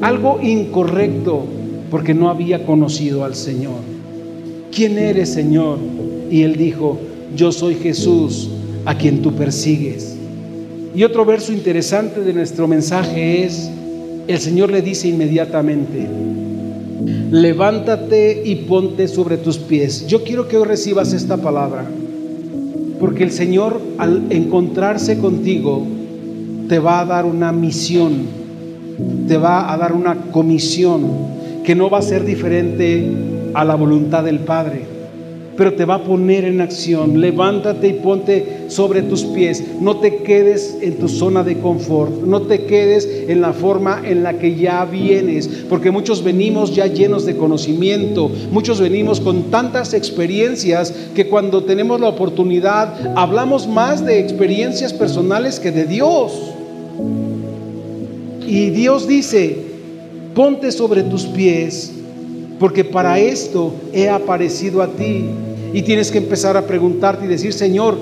[0.00, 1.42] algo incorrecto,
[1.90, 3.80] porque no había conocido al Señor.
[4.74, 5.78] ¿Quién eres, Señor?
[6.30, 6.98] Y él dijo,
[7.36, 8.48] yo soy Jesús
[8.84, 10.16] a quien tú persigues.
[10.94, 13.70] Y otro verso interesante de nuestro mensaje es,
[14.28, 16.06] el Señor le dice inmediatamente,
[17.30, 20.06] levántate y ponte sobre tus pies.
[20.06, 21.86] Yo quiero que hoy recibas esta palabra,
[23.00, 25.86] porque el Señor al encontrarse contigo
[26.68, 28.26] te va a dar una misión,
[29.26, 31.10] te va a dar una comisión
[31.64, 33.10] que no va a ser diferente
[33.54, 34.91] a la voluntad del Padre
[35.56, 37.20] pero te va a poner en acción.
[37.20, 39.62] Levántate y ponte sobre tus pies.
[39.80, 42.22] No te quedes en tu zona de confort.
[42.22, 45.48] No te quedes en la forma en la que ya vienes.
[45.68, 48.30] Porque muchos venimos ya llenos de conocimiento.
[48.50, 55.60] Muchos venimos con tantas experiencias que cuando tenemos la oportunidad hablamos más de experiencias personales
[55.60, 56.32] que de Dios.
[58.46, 59.56] Y Dios dice,
[60.34, 61.92] ponte sobre tus pies
[62.62, 65.24] porque para esto he aparecido a ti.
[65.72, 67.98] Y tienes que empezar a preguntarte y decir, Señor,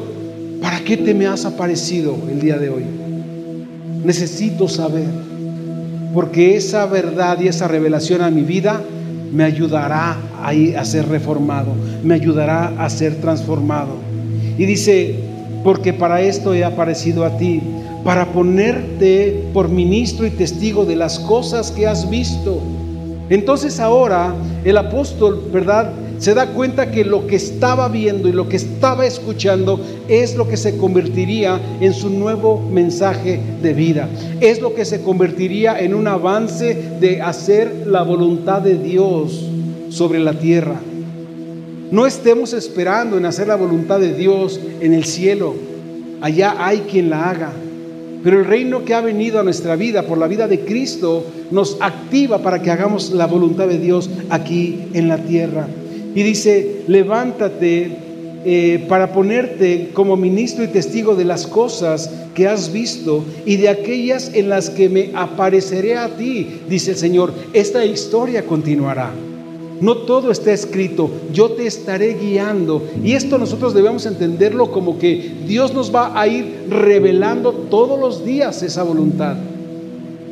[0.60, 2.84] ¿para qué te me has aparecido el día de hoy?
[4.04, 5.06] Necesito saber,
[6.12, 8.82] porque esa verdad y esa revelación a mi vida
[9.32, 11.72] me ayudará a, ser reformado,
[12.04, 13.94] me ayudará a ser transformado.
[14.58, 15.14] Y dice,
[15.64, 17.62] porque para esto he aparecido a ti,
[18.04, 22.60] para ponerte por ministro y testigo de las cosas que has visto
[23.30, 25.92] entonces ahora el apóstol, ¿verdad?
[26.18, 30.48] Se da cuenta que lo que estaba viendo y lo que estaba escuchando es lo
[30.48, 34.08] que se convertiría en su nuevo mensaje de vida.
[34.40, 39.46] Es lo que se convertiría en un avance de hacer la voluntad de Dios
[39.88, 40.80] sobre la tierra.
[41.90, 45.54] No estemos esperando en hacer la voluntad de Dios en el cielo.
[46.20, 47.50] Allá hay quien la haga.
[48.22, 51.76] Pero el reino que ha venido a nuestra vida por la vida de Cristo nos
[51.80, 55.68] activa para que hagamos la voluntad de Dios aquí en la tierra.
[56.14, 57.96] Y dice, levántate
[58.44, 63.68] eh, para ponerte como ministro y testigo de las cosas que has visto y de
[63.68, 67.32] aquellas en las que me apareceré a ti, dice el Señor.
[67.52, 69.12] Esta historia continuará.
[69.80, 72.82] No todo está escrito, yo te estaré guiando.
[73.02, 78.24] Y esto nosotros debemos entenderlo como que Dios nos va a ir revelando todos los
[78.24, 79.36] días esa voluntad.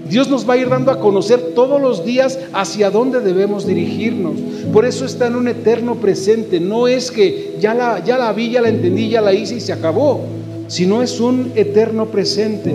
[0.09, 4.35] Dios nos va a ir dando a conocer todos los días hacia dónde debemos dirigirnos.
[4.73, 6.61] Por eso está en un eterno presente.
[6.61, 9.61] No es que ya la, ya la vi, ya la entendí, ya la hice y
[9.61, 10.21] se acabó,
[10.68, 12.73] sino es un eterno presente.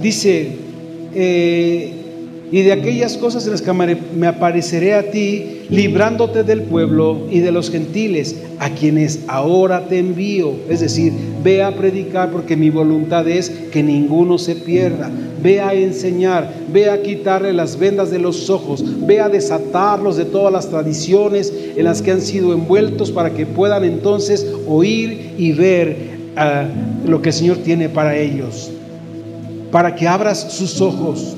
[0.00, 0.52] Dice,
[1.14, 1.92] eh,
[2.50, 7.40] y de aquellas cosas en las que me apareceré a ti, librándote del pueblo y
[7.40, 10.54] de los gentiles, a quienes ahora te envío.
[10.68, 15.10] Es decir, ve a predicar porque mi voluntad es que ninguno se pierda.
[15.42, 20.24] Ve a enseñar, ve a quitarle las vendas de los ojos, ve a desatarlos de
[20.24, 25.52] todas las tradiciones en las que han sido envueltos para que puedan entonces oír y
[25.52, 25.96] ver
[26.36, 26.66] ah,
[27.06, 28.70] lo que el Señor tiene para ellos.
[29.70, 31.36] Para que abras sus ojos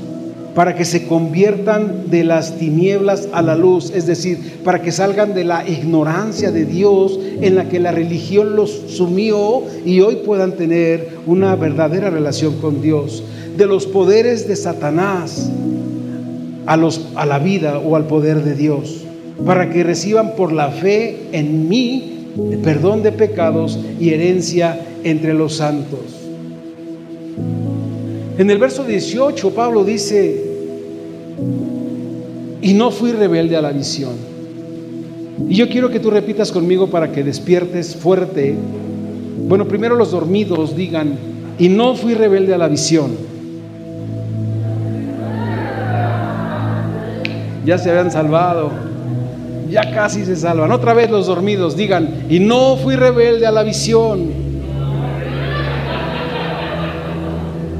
[0.56, 5.34] para que se conviertan de las tinieblas a la luz, es decir, para que salgan
[5.34, 10.52] de la ignorancia de Dios en la que la religión los sumió y hoy puedan
[10.52, 13.22] tener una verdadera relación con Dios,
[13.58, 15.50] de los poderes de Satanás
[16.64, 19.04] a, los, a la vida o al poder de Dios,
[19.44, 22.32] para que reciban por la fe en mí
[22.64, 26.00] perdón de pecados y herencia entre los santos.
[28.38, 30.45] En el verso 18 Pablo dice,
[32.60, 34.12] y no fui rebelde a la visión.
[35.48, 38.56] Y yo quiero que tú repitas conmigo para que despiertes fuerte.
[39.46, 41.18] Bueno, primero los dormidos digan,
[41.58, 43.12] y no fui rebelde a la visión.
[47.64, 48.70] Ya se habían salvado.
[49.70, 50.70] Ya casi se salvan.
[50.70, 54.46] Otra vez los dormidos digan, y no fui rebelde a la visión.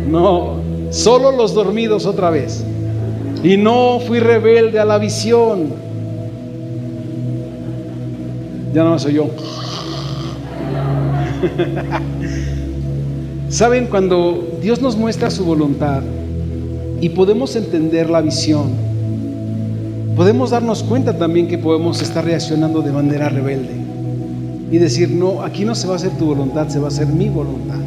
[0.09, 0.57] No,
[0.91, 2.65] solo los dormidos otra vez.
[3.47, 5.69] Y no fui rebelde a la visión.
[8.75, 9.29] Ya no soy yo.
[13.49, 16.03] Saben, cuando Dios nos muestra su voluntad
[17.01, 18.73] y podemos entender la visión,
[20.17, 23.77] podemos darnos cuenta también que podemos estar reaccionando de manera rebelde
[24.73, 27.07] y decir, no, aquí no se va a hacer tu voluntad, se va a hacer
[27.07, 27.79] mi voluntad.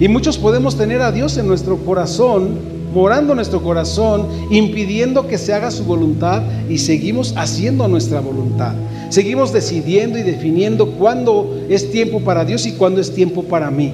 [0.00, 5.52] Y muchos podemos tener a Dios en nuestro corazón morando nuestro corazón, impidiendo que se
[5.52, 8.72] haga su voluntad y seguimos haciendo nuestra voluntad.
[9.10, 13.92] Seguimos decidiendo y definiendo cuándo es tiempo para Dios y cuándo es tiempo para mí.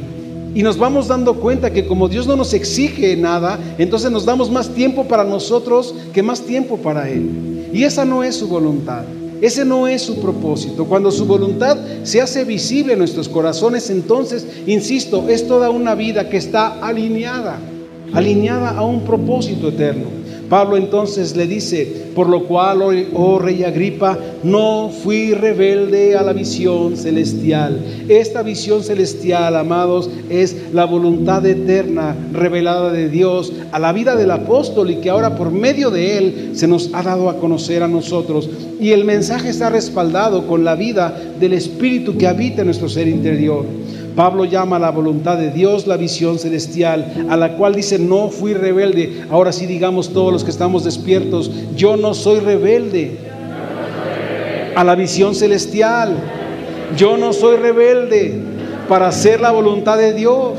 [0.54, 4.52] Y nos vamos dando cuenta que como Dios no nos exige nada, entonces nos damos
[4.52, 7.70] más tiempo para nosotros que más tiempo para Él.
[7.72, 9.02] Y esa no es su voluntad.
[9.40, 10.84] Ese no es su propósito.
[10.84, 16.28] Cuando su voluntad se hace visible en nuestros corazones, entonces, insisto, es toda una vida
[16.28, 17.58] que está alineada
[18.12, 20.22] alineada a un propósito eterno.
[20.52, 22.82] Pablo entonces le dice, por lo cual,
[23.14, 27.80] oh, rey Agripa, no fui rebelde a la visión celestial.
[28.06, 34.30] Esta visión celestial, amados, es la voluntad eterna revelada de Dios a la vida del
[34.30, 37.88] apóstol y que ahora por medio de él se nos ha dado a conocer a
[37.88, 38.50] nosotros.
[38.78, 43.08] Y el mensaje está respaldado con la vida del Espíritu que habita en nuestro ser
[43.08, 43.64] interior.
[44.16, 48.28] Pablo llama a la voluntad de Dios la visión celestial, a la cual dice, no
[48.28, 49.24] fui rebelde.
[49.30, 53.18] Ahora sí digamos todos los que estamos despiertos, yo no soy rebelde
[54.74, 56.16] a la visión celestial.
[56.96, 58.38] Yo no soy rebelde
[58.88, 60.52] para hacer la voluntad de Dios.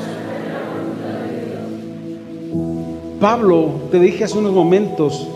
[3.19, 5.27] Pablo, te dije hace unos momentos,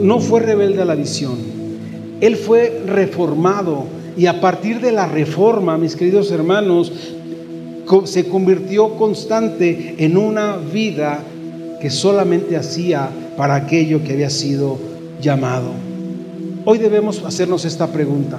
[0.00, 1.36] no fue rebelde a la visión.
[2.20, 3.84] Él fue reformado
[4.16, 6.92] y a partir de la reforma, mis queridos hermanos,
[8.04, 11.20] se convirtió constante en una vida
[11.80, 14.78] que solamente hacía para aquello que había sido
[15.20, 15.70] llamado.
[16.64, 18.38] Hoy debemos hacernos esta pregunta.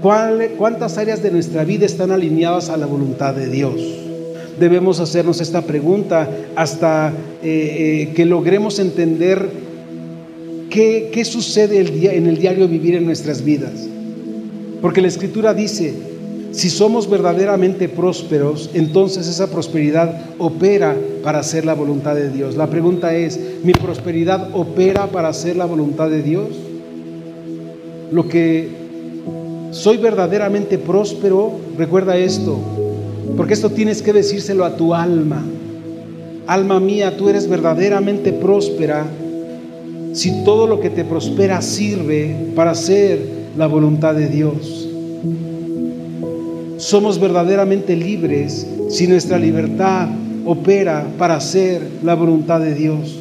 [0.00, 3.74] ¿Cuántas áreas de nuestra vida están alineadas a la voluntad de Dios?
[4.60, 7.12] Debemos hacernos esta pregunta hasta
[7.42, 9.48] eh, eh, que logremos entender
[10.70, 11.80] qué, qué sucede
[12.16, 13.88] en el diario vivir en nuestras vidas.
[14.84, 15.94] Porque la escritura dice,
[16.52, 22.54] si somos verdaderamente prósperos, entonces esa prosperidad opera para hacer la voluntad de Dios.
[22.54, 26.48] La pregunta es, ¿mi prosperidad opera para hacer la voluntad de Dios?
[28.12, 28.68] Lo que
[29.70, 32.58] soy verdaderamente próspero, recuerda esto,
[33.38, 35.42] porque esto tienes que decírselo a tu alma.
[36.46, 39.06] alma mía, tú eres verdaderamente próspera
[40.12, 44.88] si todo lo que te prospera sirve para hacer la voluntad de Dios.
[46.78, 50.08] Somos verdaderamente libres si nuestra libertad
[50.44, 53.18] opera para hacer la voluntad de Dios.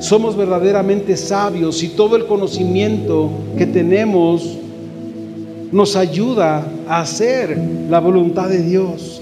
[0.00, 4.58] Somos verdaderamente sabios si todo el conocimiento que tenemos
[5.70, 7.58] nos ayuda a hacer
[7.88, 9.20] la voluntad de Dios.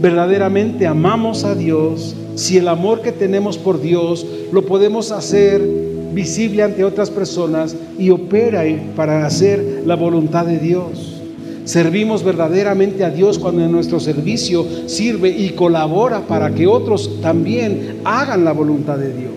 [0.00, 6.62] Verdaderamente amamos a Dios si el amor que tenemos por Dios lo podemos hacer visible
[6.62, 8.64] ante otras personas y opera
[8.96, 11.20] para hacer la voluntad de Dios.
[11.64, 18.00] Servimos verdaderamente a Dios cuando en nuestro servicio sirve y colabora para que otros también
[18.04, 19.30] hagan la voluntad de Dios.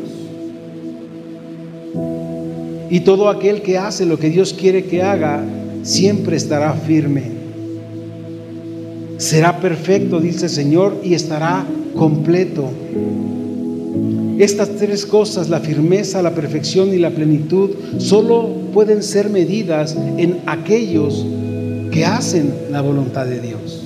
[2.90, 5.44] Y todo aquel que hace lo que Dios quiere que haga,
[5.84, 7.24] siempre estará firme.
[9.18, 11.66] Será perfecto, dice el Señor, y estará
[11.96, 12.70] completo.
[14.40, 17.70] Estas tres cosas, la firmeza, la perfección y la plenitud,
[18.00, 21.26] solo pueden ser medidas en aquellos
[21.92, 23.84] que hacen la voluntad de Dios.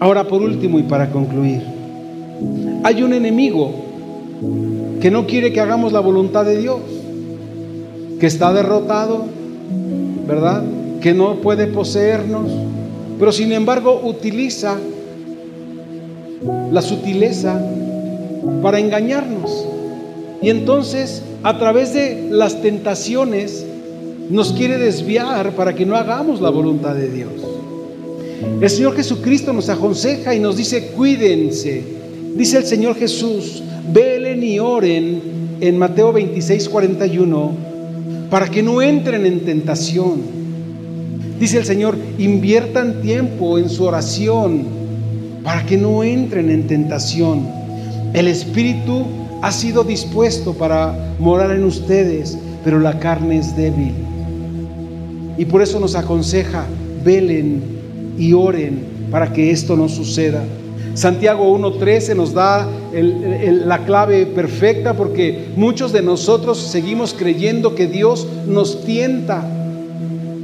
[0.00, 1.62] Ahora, por último y para concluir,
[2.82, 3.72] hay un enemigo
[5.00, 6.80] que no quiere que hagamos la voluntad de Dios,
[8.18, 9.24] que está derrotado,
[10.26, 10.64] ¿verdad?
[11.00, 12.50] Que no puede poseernos,
[13.18, 14.76] pero sin embargo utiliza
[16.72, 17.60] la sutileza
[18.62, 19.66] para engañarnos.
[20.40, 23.64] Y entonces, a través de las tentaciones,
[24.30, 27.32] nos quiere desviar para que no hagamos la voluntad de Dios.
[28.60, 31.82] El Señor Jesucristo nos aconseja y nos dice, cuídense.
[32.34, 33.62] Dice el Señor Jesús,
[33.92, 35.20] velen y oren
[35.60, 37.52] en Mateo 26, 41,
[38.30, 40.42] para que no entren en tentación.
[41.38, 44.64] Dice el Señor, inviertan tiempo en su oración
[45.44, 47.61] para que no entren en tentación.
[48.14, 49.06] El Espíritu
[49.40, 53.94] ha sido dispuesto para morar en ustedes, pero la carne es débil.
[55.38, 56.66] Y por eso nos aconseja,
[57.04, 57.62] velen
[58.18, 60.44] y oren para que esto no suceda.
[60.94, 68.28] Santiago 1.13 nos da la clave perfecta porque muchos de nosotros seguimos creyendo que Dios
[68.46, 69.42] nos tienta,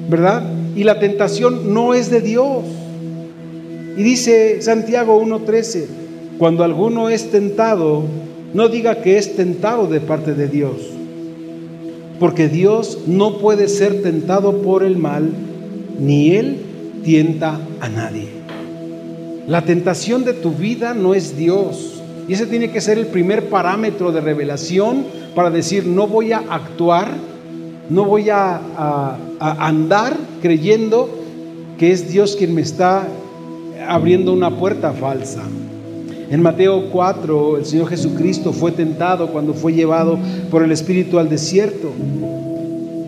[0.09, 0.43] ¿verdad?
[0.75, 2.64] Y la tentación no es de Dios.
[3.97, 5.87] Y dice Santiago 1.13,
[6.39, 8.05] cuando alguno es tentado,
[8.55, 10.99] no diga que es tentado de parte de Dios
[12.18, 15.30] porque Dios no puede ser tentado por el mal,
[16.01, 16.59] ni Él
[17.05, 18.28] tienta a nadie.
[19.47, 22.03] La tentación de tu vida no es Dios.
[22.28, 26.39] Y ese tiene que ser el primer parámetro de revelación para decir, no voy a
[26.51, 27.09] actuar,
[27.89, 31.09] no voy a, a andar creyendo
[31.78, 33.07] que es Dios quien me está
[33.89, 35.43] abriendo una puerta falsa.
[36.31, 40.18] En Mateo 4, el Señor Jesucristo fue tentado cuando fue llevado
[40.51, 41.91] por el Espíritu al desierto.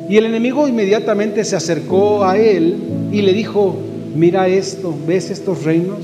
[0.08, 2.76] Y el enemigo inmediatamente se acercó a él
[3.12, 3.76] y le dijo,
[4.16, 5.98] mira esto, ¿ves estos reinos?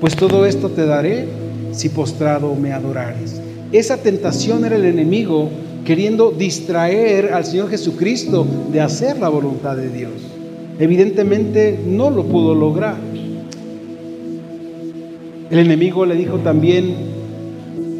[0.00, 1.26] Pues todo esto te daré
[1.72, 3.40] si postrado me adorares.
[3.70, 5.50] Esa tentación era el enemigo
[5.84, 10.12] queriendo distraer al Señor Jesucristo de hacer la voluntad de Dios.
[10.78, 12.96] Evidentemente no lo pudo lograr.
[15.50, 16.94] El enemigo le dijo también,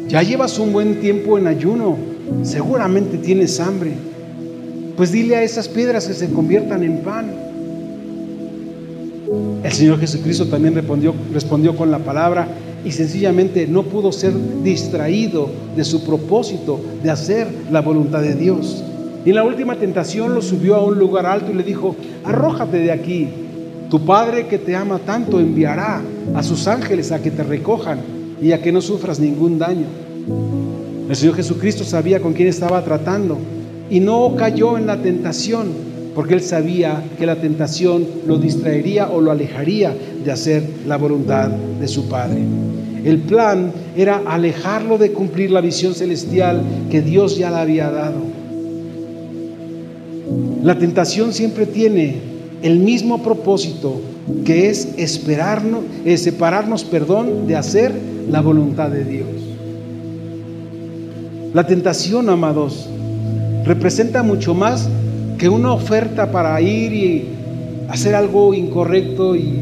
[0.09, 1.97] ya llevas un buen tiempo en ayuno,
[2.43, 3.93] seguramente tienes hambre.
[4.97, 7.31] Pues dile a esas piedras que se conviertan en pan.
[9.63, 12.47] El Señor Jesucristo también respondió, respondió con la palabra
[12.83, 14.33] y sencillamente no pudo ser
[14.63, 18.83] distraído de su propósito de hacer la voluntad de Dios.
[19.25, 22.79] Y en la última tentación lo subió a un lugar alto y le dijo, arrójate
[22.79, 23.27] de aquí,
[23.89, 26.01] tu Padre que te ama tanto enviará
[26.35, 27.99] a sus ángeles a que te recojan
[28.41, 29.85] y a que no sufras ningún daño.
[31.09, 33.37] El Señor Jesucristo sabía con quién estaba tratando
[33.89, 35.67] y no cayó en la tentación
[36.13, 41.47] porque él sabía que la tentación lo distraería o lo alejaría de hacer la voluntad
[41.47, 42.41] de su Padre.
[43.05, 48.17] El plan era alejarlo de cumplir la visión celestial que Dios ya le había dado.
[50.63, 54.01] La tentación siempre tiene el mismo propósito
[54.45, 57.93] que es esperarnos, es separarnos, perdón, de hacer
[58.29, 59.27] la voluntad de Dios.
[61.53, 62.89] La tentación, amados,
[63.65, 64.89] representa mucho más
[65.37, 67.25] que una oferta para ir y
[67.89, 69.59] hacer algo incorrecto y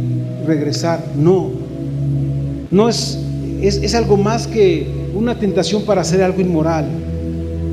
[0.47, 1.03] regresar.
[1.15, 1.51] No,
[2.71, 3.19] no es,
[3.61, 6.85] es, es algo más que una tentación para hacer algo inmoral,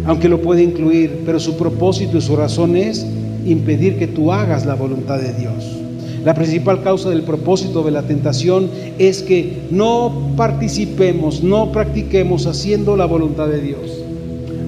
[0.05, 3.07] aunque lo puede incluir, pero su propósito y su razón es
[3.47, 5.83] impedir que tú hagas la voluntad de Dios.
[6.25, 12.97] La principal causa del propósito de la tentación es que no participemos, no practiquemos haciendo
[12.97, 14.03] la voluntad de Dios.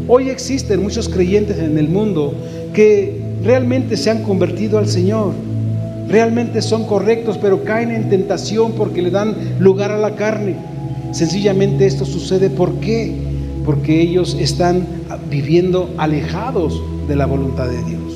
[0.09, 2.35] Hoy existen muchos creyentes en el mundo
[2.73, 5.33] que realmente se han convertido al Señor,
[6.09, 10.57] realmente son correctos, pero caen en tentación porque le dan lugar a la carne.
[11.13, 13.15] Sencillamente esto sucede ¿por qué?
[13.65, 14.87] Porque ellos están
[15.31, 18.14] viviendo alejados de la voluntad de Dios.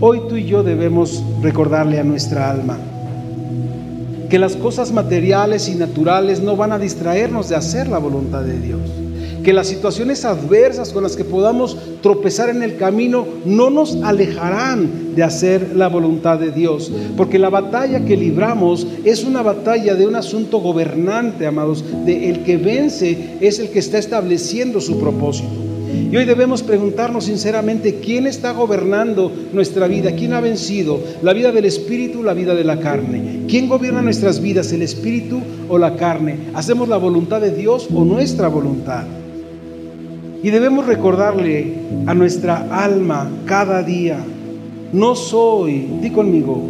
[0.00, 2.78] Hoy tú y yo debemos recordarle a nuestra alma
[4.28, 8.58] que las cosas materiales y naturales no van a distraernos de hacer la voluntad de
[8.58, 8.80] Dios
[9.46, 15.14] que las situaciones adversas con las que podamos tropezar en el camino no nos alejarán
[15.14, 20.04] de hacer la voluntad de Dios, porque la batalla que libramos es una batalla de
[20.04, 25.65] un asunto gobernante, amados, de el que vence es el que está estableciendo su propósito.
[26.10, 31.52] Y hoy debemos preguntarnos sinceramente quién está gobernando nuestra vida, quién ha vencido, la vida
[31.52, 33.40] del espíritu, la vida de la carne.
[33.48, 36.36] ¿Quién gobierna nuestras vidas, el espíritu o la carne?
[36.54, 39.04] ¿Hacemos la voluntad de Dios o nuestra voluntad?
[40.42, 41.74] Y debemos recordarle
[42.06, 44.18] a nuestra alma cada día,
[44.92, 46.62] no soy, di conmigo,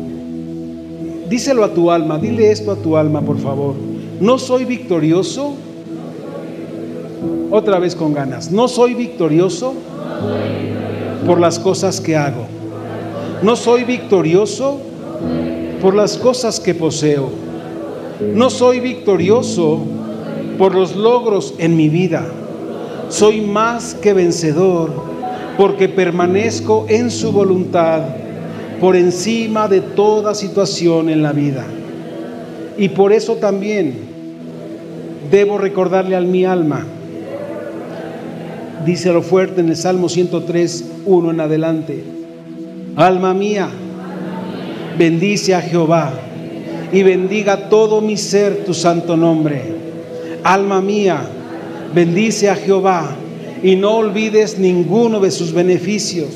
[1.28, 3.74] díselo a tu alma, dile esto a tu alma, por favor.
[4.20, 5.54] No soy victorioso.
[7.50, 8.50] Otra vez con ganas.
[8.50, 9.74] No soy victorioso
[11.26, 12.46] por las cosas que hago.
[13.42, 14.80] No soy victorioso
[15.80, 17.28] por las cosas que poseo.
[18.34, 19.80] No soy victorioso
[20.58, 22.26] por los logros en mi vida
[23.08, 24.90] soy más que vencedor
[25.56, 28.02] porque permanezco en su voluntad
[28.80, 31.64] por encima de toda situación en la vida.
[32.76, 33.94] Y por eso también
[35.30, 36.84] debo recordarle a mi alma,
[38.84, 42.04] dice lo fuerte en el Salmo 103, 1 en adelante,
[42.96, 43.68] alma mía,
[44.98, 46.12] bendice a Jehová
[46.92, 49.76] y bendiga todo mi ser tu santo nombre.
[50.44, 51.28] Alma mía,
[51.94, 53.16] Bendice a Jehová
[53.62, 56.28] y no olvides ninguno de sus beneficios.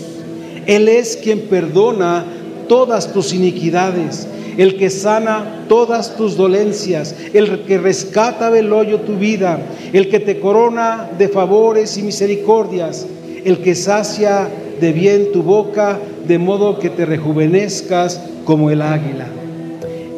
[0.67, 2.25] Él es quien perdona
[2.69, 4.27] todas tus iniquidades,
[4.61, 9.59] el que sana todas tus dolencias, el que rescata del hoyo tu vida,
[9.95, 13.07] el que te corona de favores y misericordias,
[13.43, 15.99] el que sacia de bien tu boca,
[16.29, 19.29] de modo que te rejuvenezcas como el águila.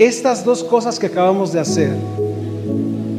[0.00, 1.92] Estas dos cosas que acabamos de hacer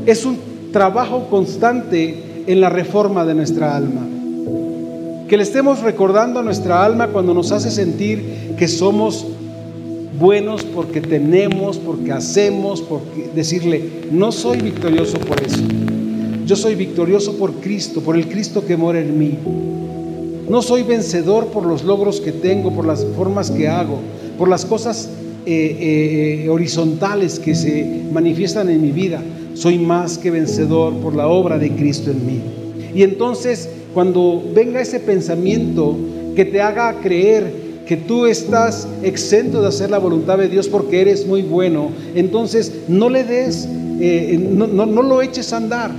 [0.06, 0.38] es un
[0.74, 4.02] trabajo constante en la reforma de nuestra alma.
[5.30, 9.26] Que le estemos recordando a nuestra alma cuando nos hace sentir que somos
[10.20, 15.62] buenos porque tenemos, porque hacemos, porque decirle, no soy victorioso por eso.
[16.46, 19.38] Yo soy victorioso por Cristo, por el Cristo que mora en mí.
[20.50, 24.00] No soy vencedor por los logros que tengo, por las formas que hago,
[24.38, 25.10] por las cosas
[25.46, 29.22] eh, eh, horizontales que se manifiestan en mi vida
[29.54, 32.42] soy más que vencedor por la obra de Cristo en mí.
[32.94, 35.96] Y entonces, cuando venga ese pensamiento
[36.36, 41.02] que te haga creer que tú estás exento de hacer la voluntad de Dios porque
[41.02, 43.68] eres muy bueno, entonces no le des,
[44.00, 45.92] eh, no, no lo eches a andar.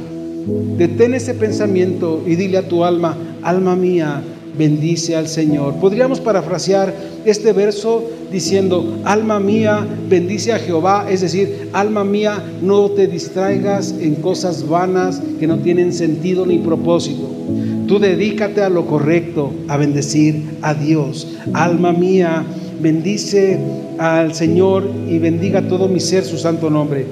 [0.77, 4.23] Detén ese pensamiento y dile a tu alma, alma mía,
[4.57, 5.75] bendice al Señor.
[5.77, 12.91] Podríamos parafrasear este verso diciendo, alma mía, bendice a Jehová, es decir, alma mía, no
[12.91, 17.44] te distraigas en cosas vanas que no tienen sentido ni propósito.
[17.87, 21.37] Tú dedícate a lo correcto, a bendecir a Dios.
[21.53, 22.45] Alma mía,
[22.81, 23.59] bendice
[23.99, 27.07] al Señor y bendiga todo mi ser su santo nombre.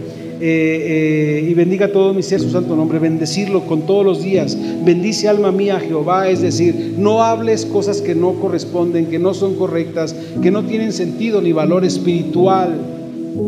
[0.44, 4.58] Eh, eh, y bendiga todo mi ser su santo nombre, bendecirlo con todos los días.
[4.84, 9.54] Bendice alma mía Jehová, es decir, no hables cosas que no corresponden, que no son
[9.54, 12.74] correctas, que no tienen sentido ni valor espiritual.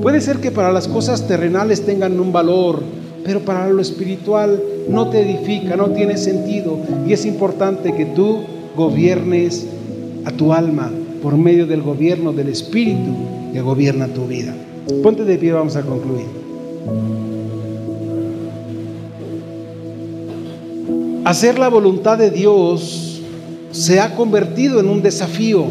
[0.03, 2.81] Puede ser que para las cosas terrenales tengan un valor,
[3.25, 6.79] pero para lo espiritual no te edifica, no tiene sentido.
[7.07, 8.41] Y es importante que tú
[8.77, 9.67] gobiernes
[10.25, 10.91] a tu alma
[11.23, 13.15] por medio del gobierno del Espíritu
[13.53, 14.55] que gobierna tu vida.
[15.03, 16.27] Ponte de pie, vamos a concluir.
[21.25, 23.23] Hacer la voluntad de Dios
[23.71, 25.65] se ha convertido en un desafío.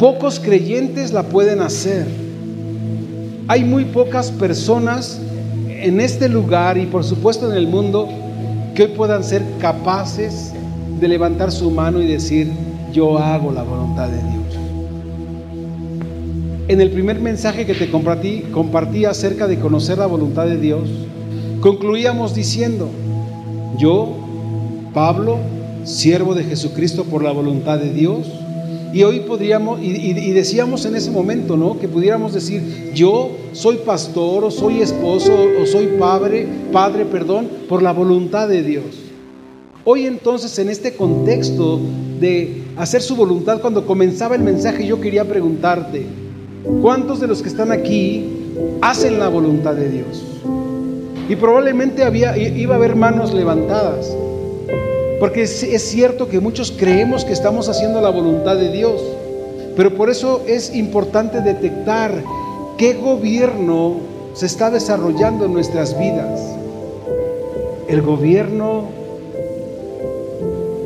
[0.00, 2.06] Pocos creyentes la pueden hacer.
[3.46, 5.20] Hay muy pocas personas
[5.82, 8.08] en este lugar y por supuesto en el mundo
[8.74, 10.52] que hoy puedan ser capaces
[11.00, 12.50] de levantar su mano y decir,
[12.92, 14.40] yo hago la voluntad de Dios
[16.70, 20.88] en el primer mensaje que te compartí, compartí acerca de conocer la voluntad de Dios,
[21.60, 22.88] concluíamos diciendo,
[23.76, 24.14] yo,
[24.94, 25.38] Pablo,
[25.82, 28.28] siervo de Jesucristo por la voluntad de Dios,
[28.92, 31.78] Y hoy podríamos, y, decíamos en ese momento, ¿no?
[31.78, 37.82] Que pudiéramos decir, yo soy pastor, o soy esposo, o soy padre, padre, perdón, por
[37.82, 38.84] la voluntad de Dios.
[39.84, 41.80] Hoy entonces, en este contexto
[42.20, 46.04] de hacer su voluntad, cuando comenzaba el mensaje, yo quería preguntarte,
[46.82, 48.24] ¿cuántos de los que están aquí
[48.82, 50.24] hacen la voluntad de Dios?
[51.28, 54.14] Y probablemente había, iba a haber manos levantadas.
[55.20, 59.02] Porque es, cierto que muchos creemos que estamos haciendo la voluntad de Dios,
[59.76, 62.24] pero por eso es importante detectar
[62.78, 63.96] qué gobierno
[64.32, 66.40] se está desarrollando en nuestras vidas.
[67.86, 68.84] El gobierno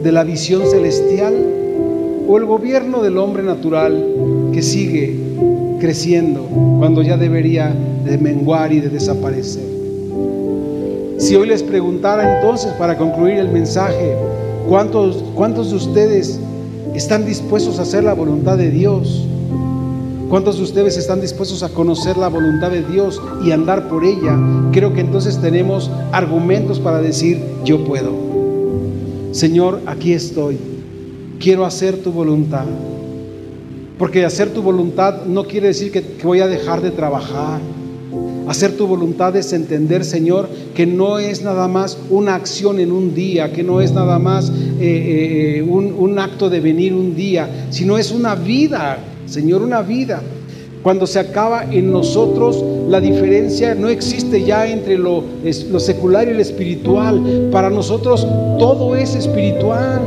[0.03, 1.35] de la visión celestial
[2.26, 5.14] o el gobierno del hombre natural que sigue
[5.78, 6.43] creciendo
[6.78, 7.72] cuando ya debería
[8.05, 9.84] de menguar y de desaparecer.
[11.16, 14.16] Si hoy les preguntara entonces, para concluir el mensaje,
[14.68, 16.40] ¿cuántos, ¿cuántos de ustedes
[16.94, 19.26] están dispuestos a hacer la voluntad de Dios?
[20.28, 24.36] ¿Cuántos de ustedes están dispuestos a conocer la voluntad de Dios y andar por ella?
[24.72, 28.12] Creo que entonces tenemos argumentos para decir, yo puedo.
[29.30, 30.58] Señor, aquí estoy.
[31.38, 32.64] Quiero hacer tu voluntad.
[33.98, 37.60] Porque hacer tu voluntad no quiere decir que, que voy a dejar de trabajar
[38.47, 43.14] Hacer tu voluntad es entender, Señor, que no es nada más una acción en un
[43.14, 47.97] día, que no es nada más eh, eh, un, acto de venir un día, sino
[47.97, 50.22] es una vida, Señor, una vida.
[50.82, 55.24] Cuando se acaba en nosotros, la diferencia no existe ya entre lo,
[55.70, 57.49] lo, secular y lo espiritual.
[57.51, 58.26] Para nosotros
[58.59, 60.03] todo es espiritual.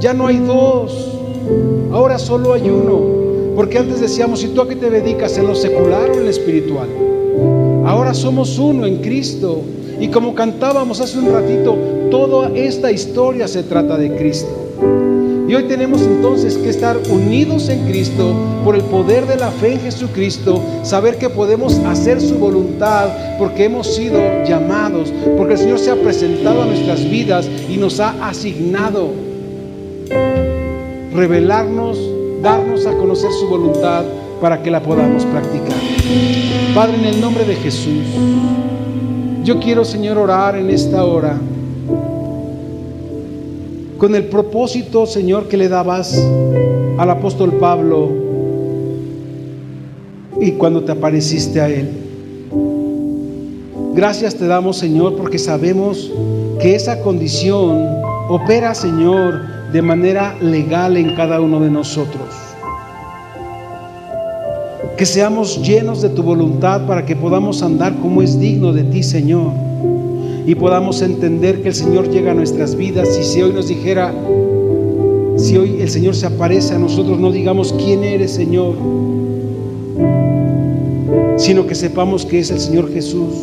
[0.00, 1.18] Ya no hay dos.
[1.90, 3.54] Ahora solo hay uno.
[3.56, 5.38] Porque antes decíamos, ¿y tú a qué te dedicas?
[5.38, 6.88] ¿En lo secular o en lo espiritual?
[7.86, 9.62] Ahora somos uno en Cristo.
[10.00, 11.76] Y como cantábamos hace un ratito,
[12.10, 14.50] toda esta historia se trata de Cristo.
[15.46, 19.74] Y hoy tenemos entonces que estar unidos en Cristo por el poder de la fe
[19.74, 24.18] en Jesucristo, saber que podemos hacer su voluntad porque hemos sido
[24.48, 29.10] llamados, porque el Señor se ha presentado a nuestras vidas y nos ha asignado
[31.12, 31.98] revelarnos,
[32.42, 34.04] darnos a conocer su voluntad
[34.40, 35.93] para que la podamos practicar.
[36.74, 38.02] Padre, en el nombre de Jesús,
[39.44, 41.38] yo quiero, Señor, orar en esta hora
[43.98, 46.20] con el propósito, Señor, que le dabas
[46.98, 48.10] al apóstol Pablo
[50.40, 51.88] y cuando te apareciste a él.
[53.94, 56.10] Gracias te damos, Señor, porque sabemos
[56.60, 57.86] que esa condición
[58.28, 59.40] opera, Señor,
[59.72, 62.43] de manera legal en cada uno de nosotros
[64.96, 69.02] que seamos llenos de tu voluntad para que podamos andar como es digno de ti,
[69.02, 69.52] Señor.
[70.46, 73.18] Y podamos entender que el Señor llega a nuestras vidas.
[73.20, 74.14] Y si hoy nos dijera,
[75.36, 78.76] si hoy el Señor se aparece a nosotros, no digamos quién eres, Señor,
[81.38, 83.34] sino que sepamos que es el Señor Jesús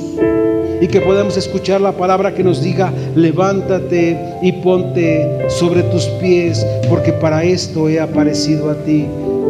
[0.80, 6.66] y que podamos escuchar la palabra que nos diga, levántate y ponte sobre tus pies,
[6.90, 9.06] porque para esto he aparecido a ti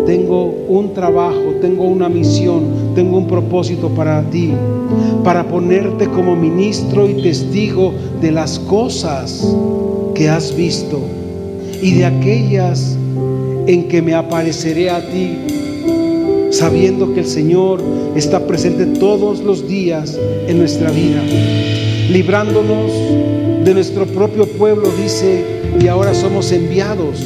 [0.06, 4.52] tengo un trabajo, tengo una misión, tengo un propósito para ti,
[5.24, 9.48] para ponerte como ministro y testigo de las cosas
[10.16, 11.00] que has visto
[11.82, 12.98] y de aquellas
[13.68, 15.38] en que me apareceré a ti,
[16.52, 17.82] sabiendo que el Señor
[18.16, 21.22] está presente todos los días en nuestra vida,
[22.10, 22.92] librándonos
[23.64, 25.46] de nuestro propio pueblo, dice,
[25.80, 27.24] y ahora somos enviados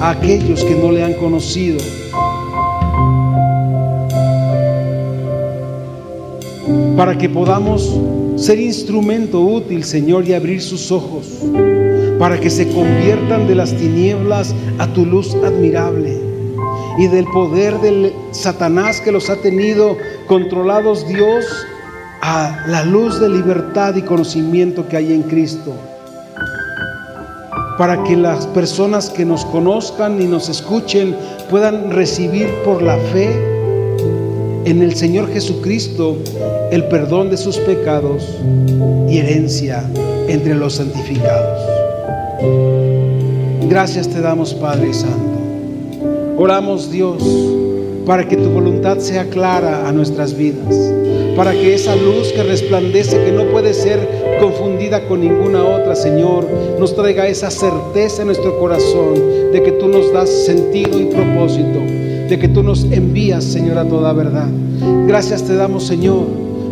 [0.00, 1.78] a aquellos que no le han conocido
[6.96, 7.94] para que podamos
[8.36, 11.26] ser instrumento útil, Señor, y abrir sus ojos,
[12.18, 16.18] para que se conviertan de las tinieblas a tu luz admirable
[16.98, 21.44] y del poder del Satanás que los ha tenido controlados Dios
[22.22, 25.74] a la luz de libertad y conocimiento que hay en Cristo.
[27.76, 31.14] Para que las personas que nos conozcan y nos escuchen
[31.50, 33.28] puedan recibir por la fe
[34.64, 36.16] en el Señor Jesucristo
[36.70, 38.38] el perdón de sus pecados
[39.08, 39.84] y herencia
[40.28, 41.60] entre los santificados.
[43.68, 45.36] Gracias te damos, Padre Santo.
[46.38, 47.22] Oramos, Dios,
[48.04, 50.74] para que tu voluntad sea clara a nuestras vidas,
[51.36, 53.98] para que esa luz que resplandece, que no puede ser
[54.40, 56.46] confundida con ninguna otra, Señor,
[56.78, 59.14] nos traiga esa certeza en nuestro corazón
[59.52, 61.80] de que tú nos das sentido y propósito
[62.28, 64.48] de que tú nos envías, Señor, a toda verdad.
[65.06, 66.26] Gracias te damos, Señor,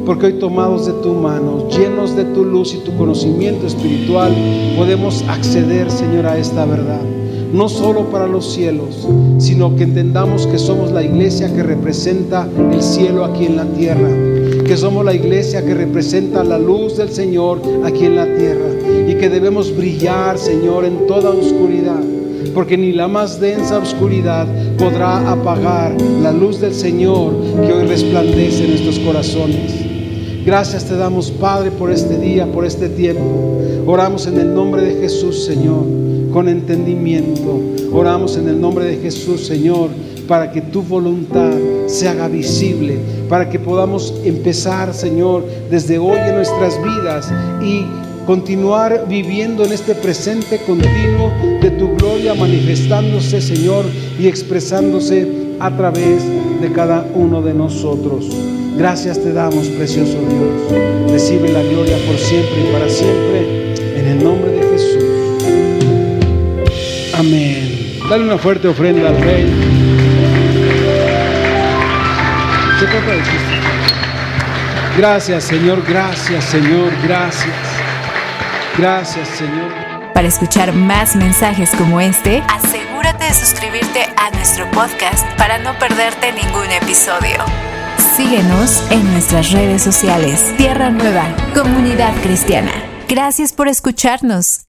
[0.04, 4.32] porque hoy tomados de tu mano, llenos de tu luz y tu conocimiento espiritual,
[4.76, 7.00] podemos acceder, Señor, a esta verdad.
[7.52, 9.06] no solo para los cielos,
[9.38, 14.10] sino que entendamos que somos la iglesia que representa el cielo aquí en la tierra,
[14.66, 18.70] que somos la iglesia que representa la luz del Señor aquí en la tierra
[19.08, 22.02] y que debemos brillar, Señor, en toda oscuridad
[22.54, 24.46] porque ni la más densa oscuridad
[24.78, 27.34] podrá apagar la luz del Señor
[27.66, 29.83] que hoy resplandece en nuestros corazones.
[30.44, 33.62] Gracias te damos, Padre, por este día, por este tiempo.
[33.86, 35.86] Oramos en el nombre de Jesús, Señor,
[36.34, 37.60] con entendimiento.
[37.90, 39.88] Oramos en el nombre de Jesús, Señor,
[40.28, 41.50] para que tu voluntad
[41.86, 42.98] se haga visible,
[43.30, 47.32] para que podamos empezar, Señor, desde hoy en nuestras vidas
[47.62, 47.86] y
[48.26, 51.32] continuar viviendo en este presente continuo
[51.62, 53.86] de tu gloria, manifestándose, Señor,
[54.20, 55.26] y expresándose
[55.58, 56.22] a través
[56.60, 58.53] de cada uno de nosotros.
[58.76, 61.10] Gracias te damos, precioso Dios.
[61.10, 65.04] Recibe la gloria por siempre y para siempre, en el nombre de Jesús.
[67.14, 67.98] Amén.
[68.08, 69.74] Dale una fuerte ofrenda al Rey.
[74.96, 75.82] Gracias, Señor.
[75.88, 76.92] Gracias, Señor.
[77.02, 77.54] Gracias.
[78.76, 79.72] Gracias, Señor.
[80.12, 86.32] Para escuchar más mensajes como este, asegúrate de suscribirte a nuestro podcast para no perderte
[86.32, 87.44] ningún episodio.
[88.16, 90.54] Síguenos en nuestras redes sociales.
[90.56, 92.72] Tierra Nueva, Comunidad Cristiana.
[93.08, 94.60] Gracias por escucharnos.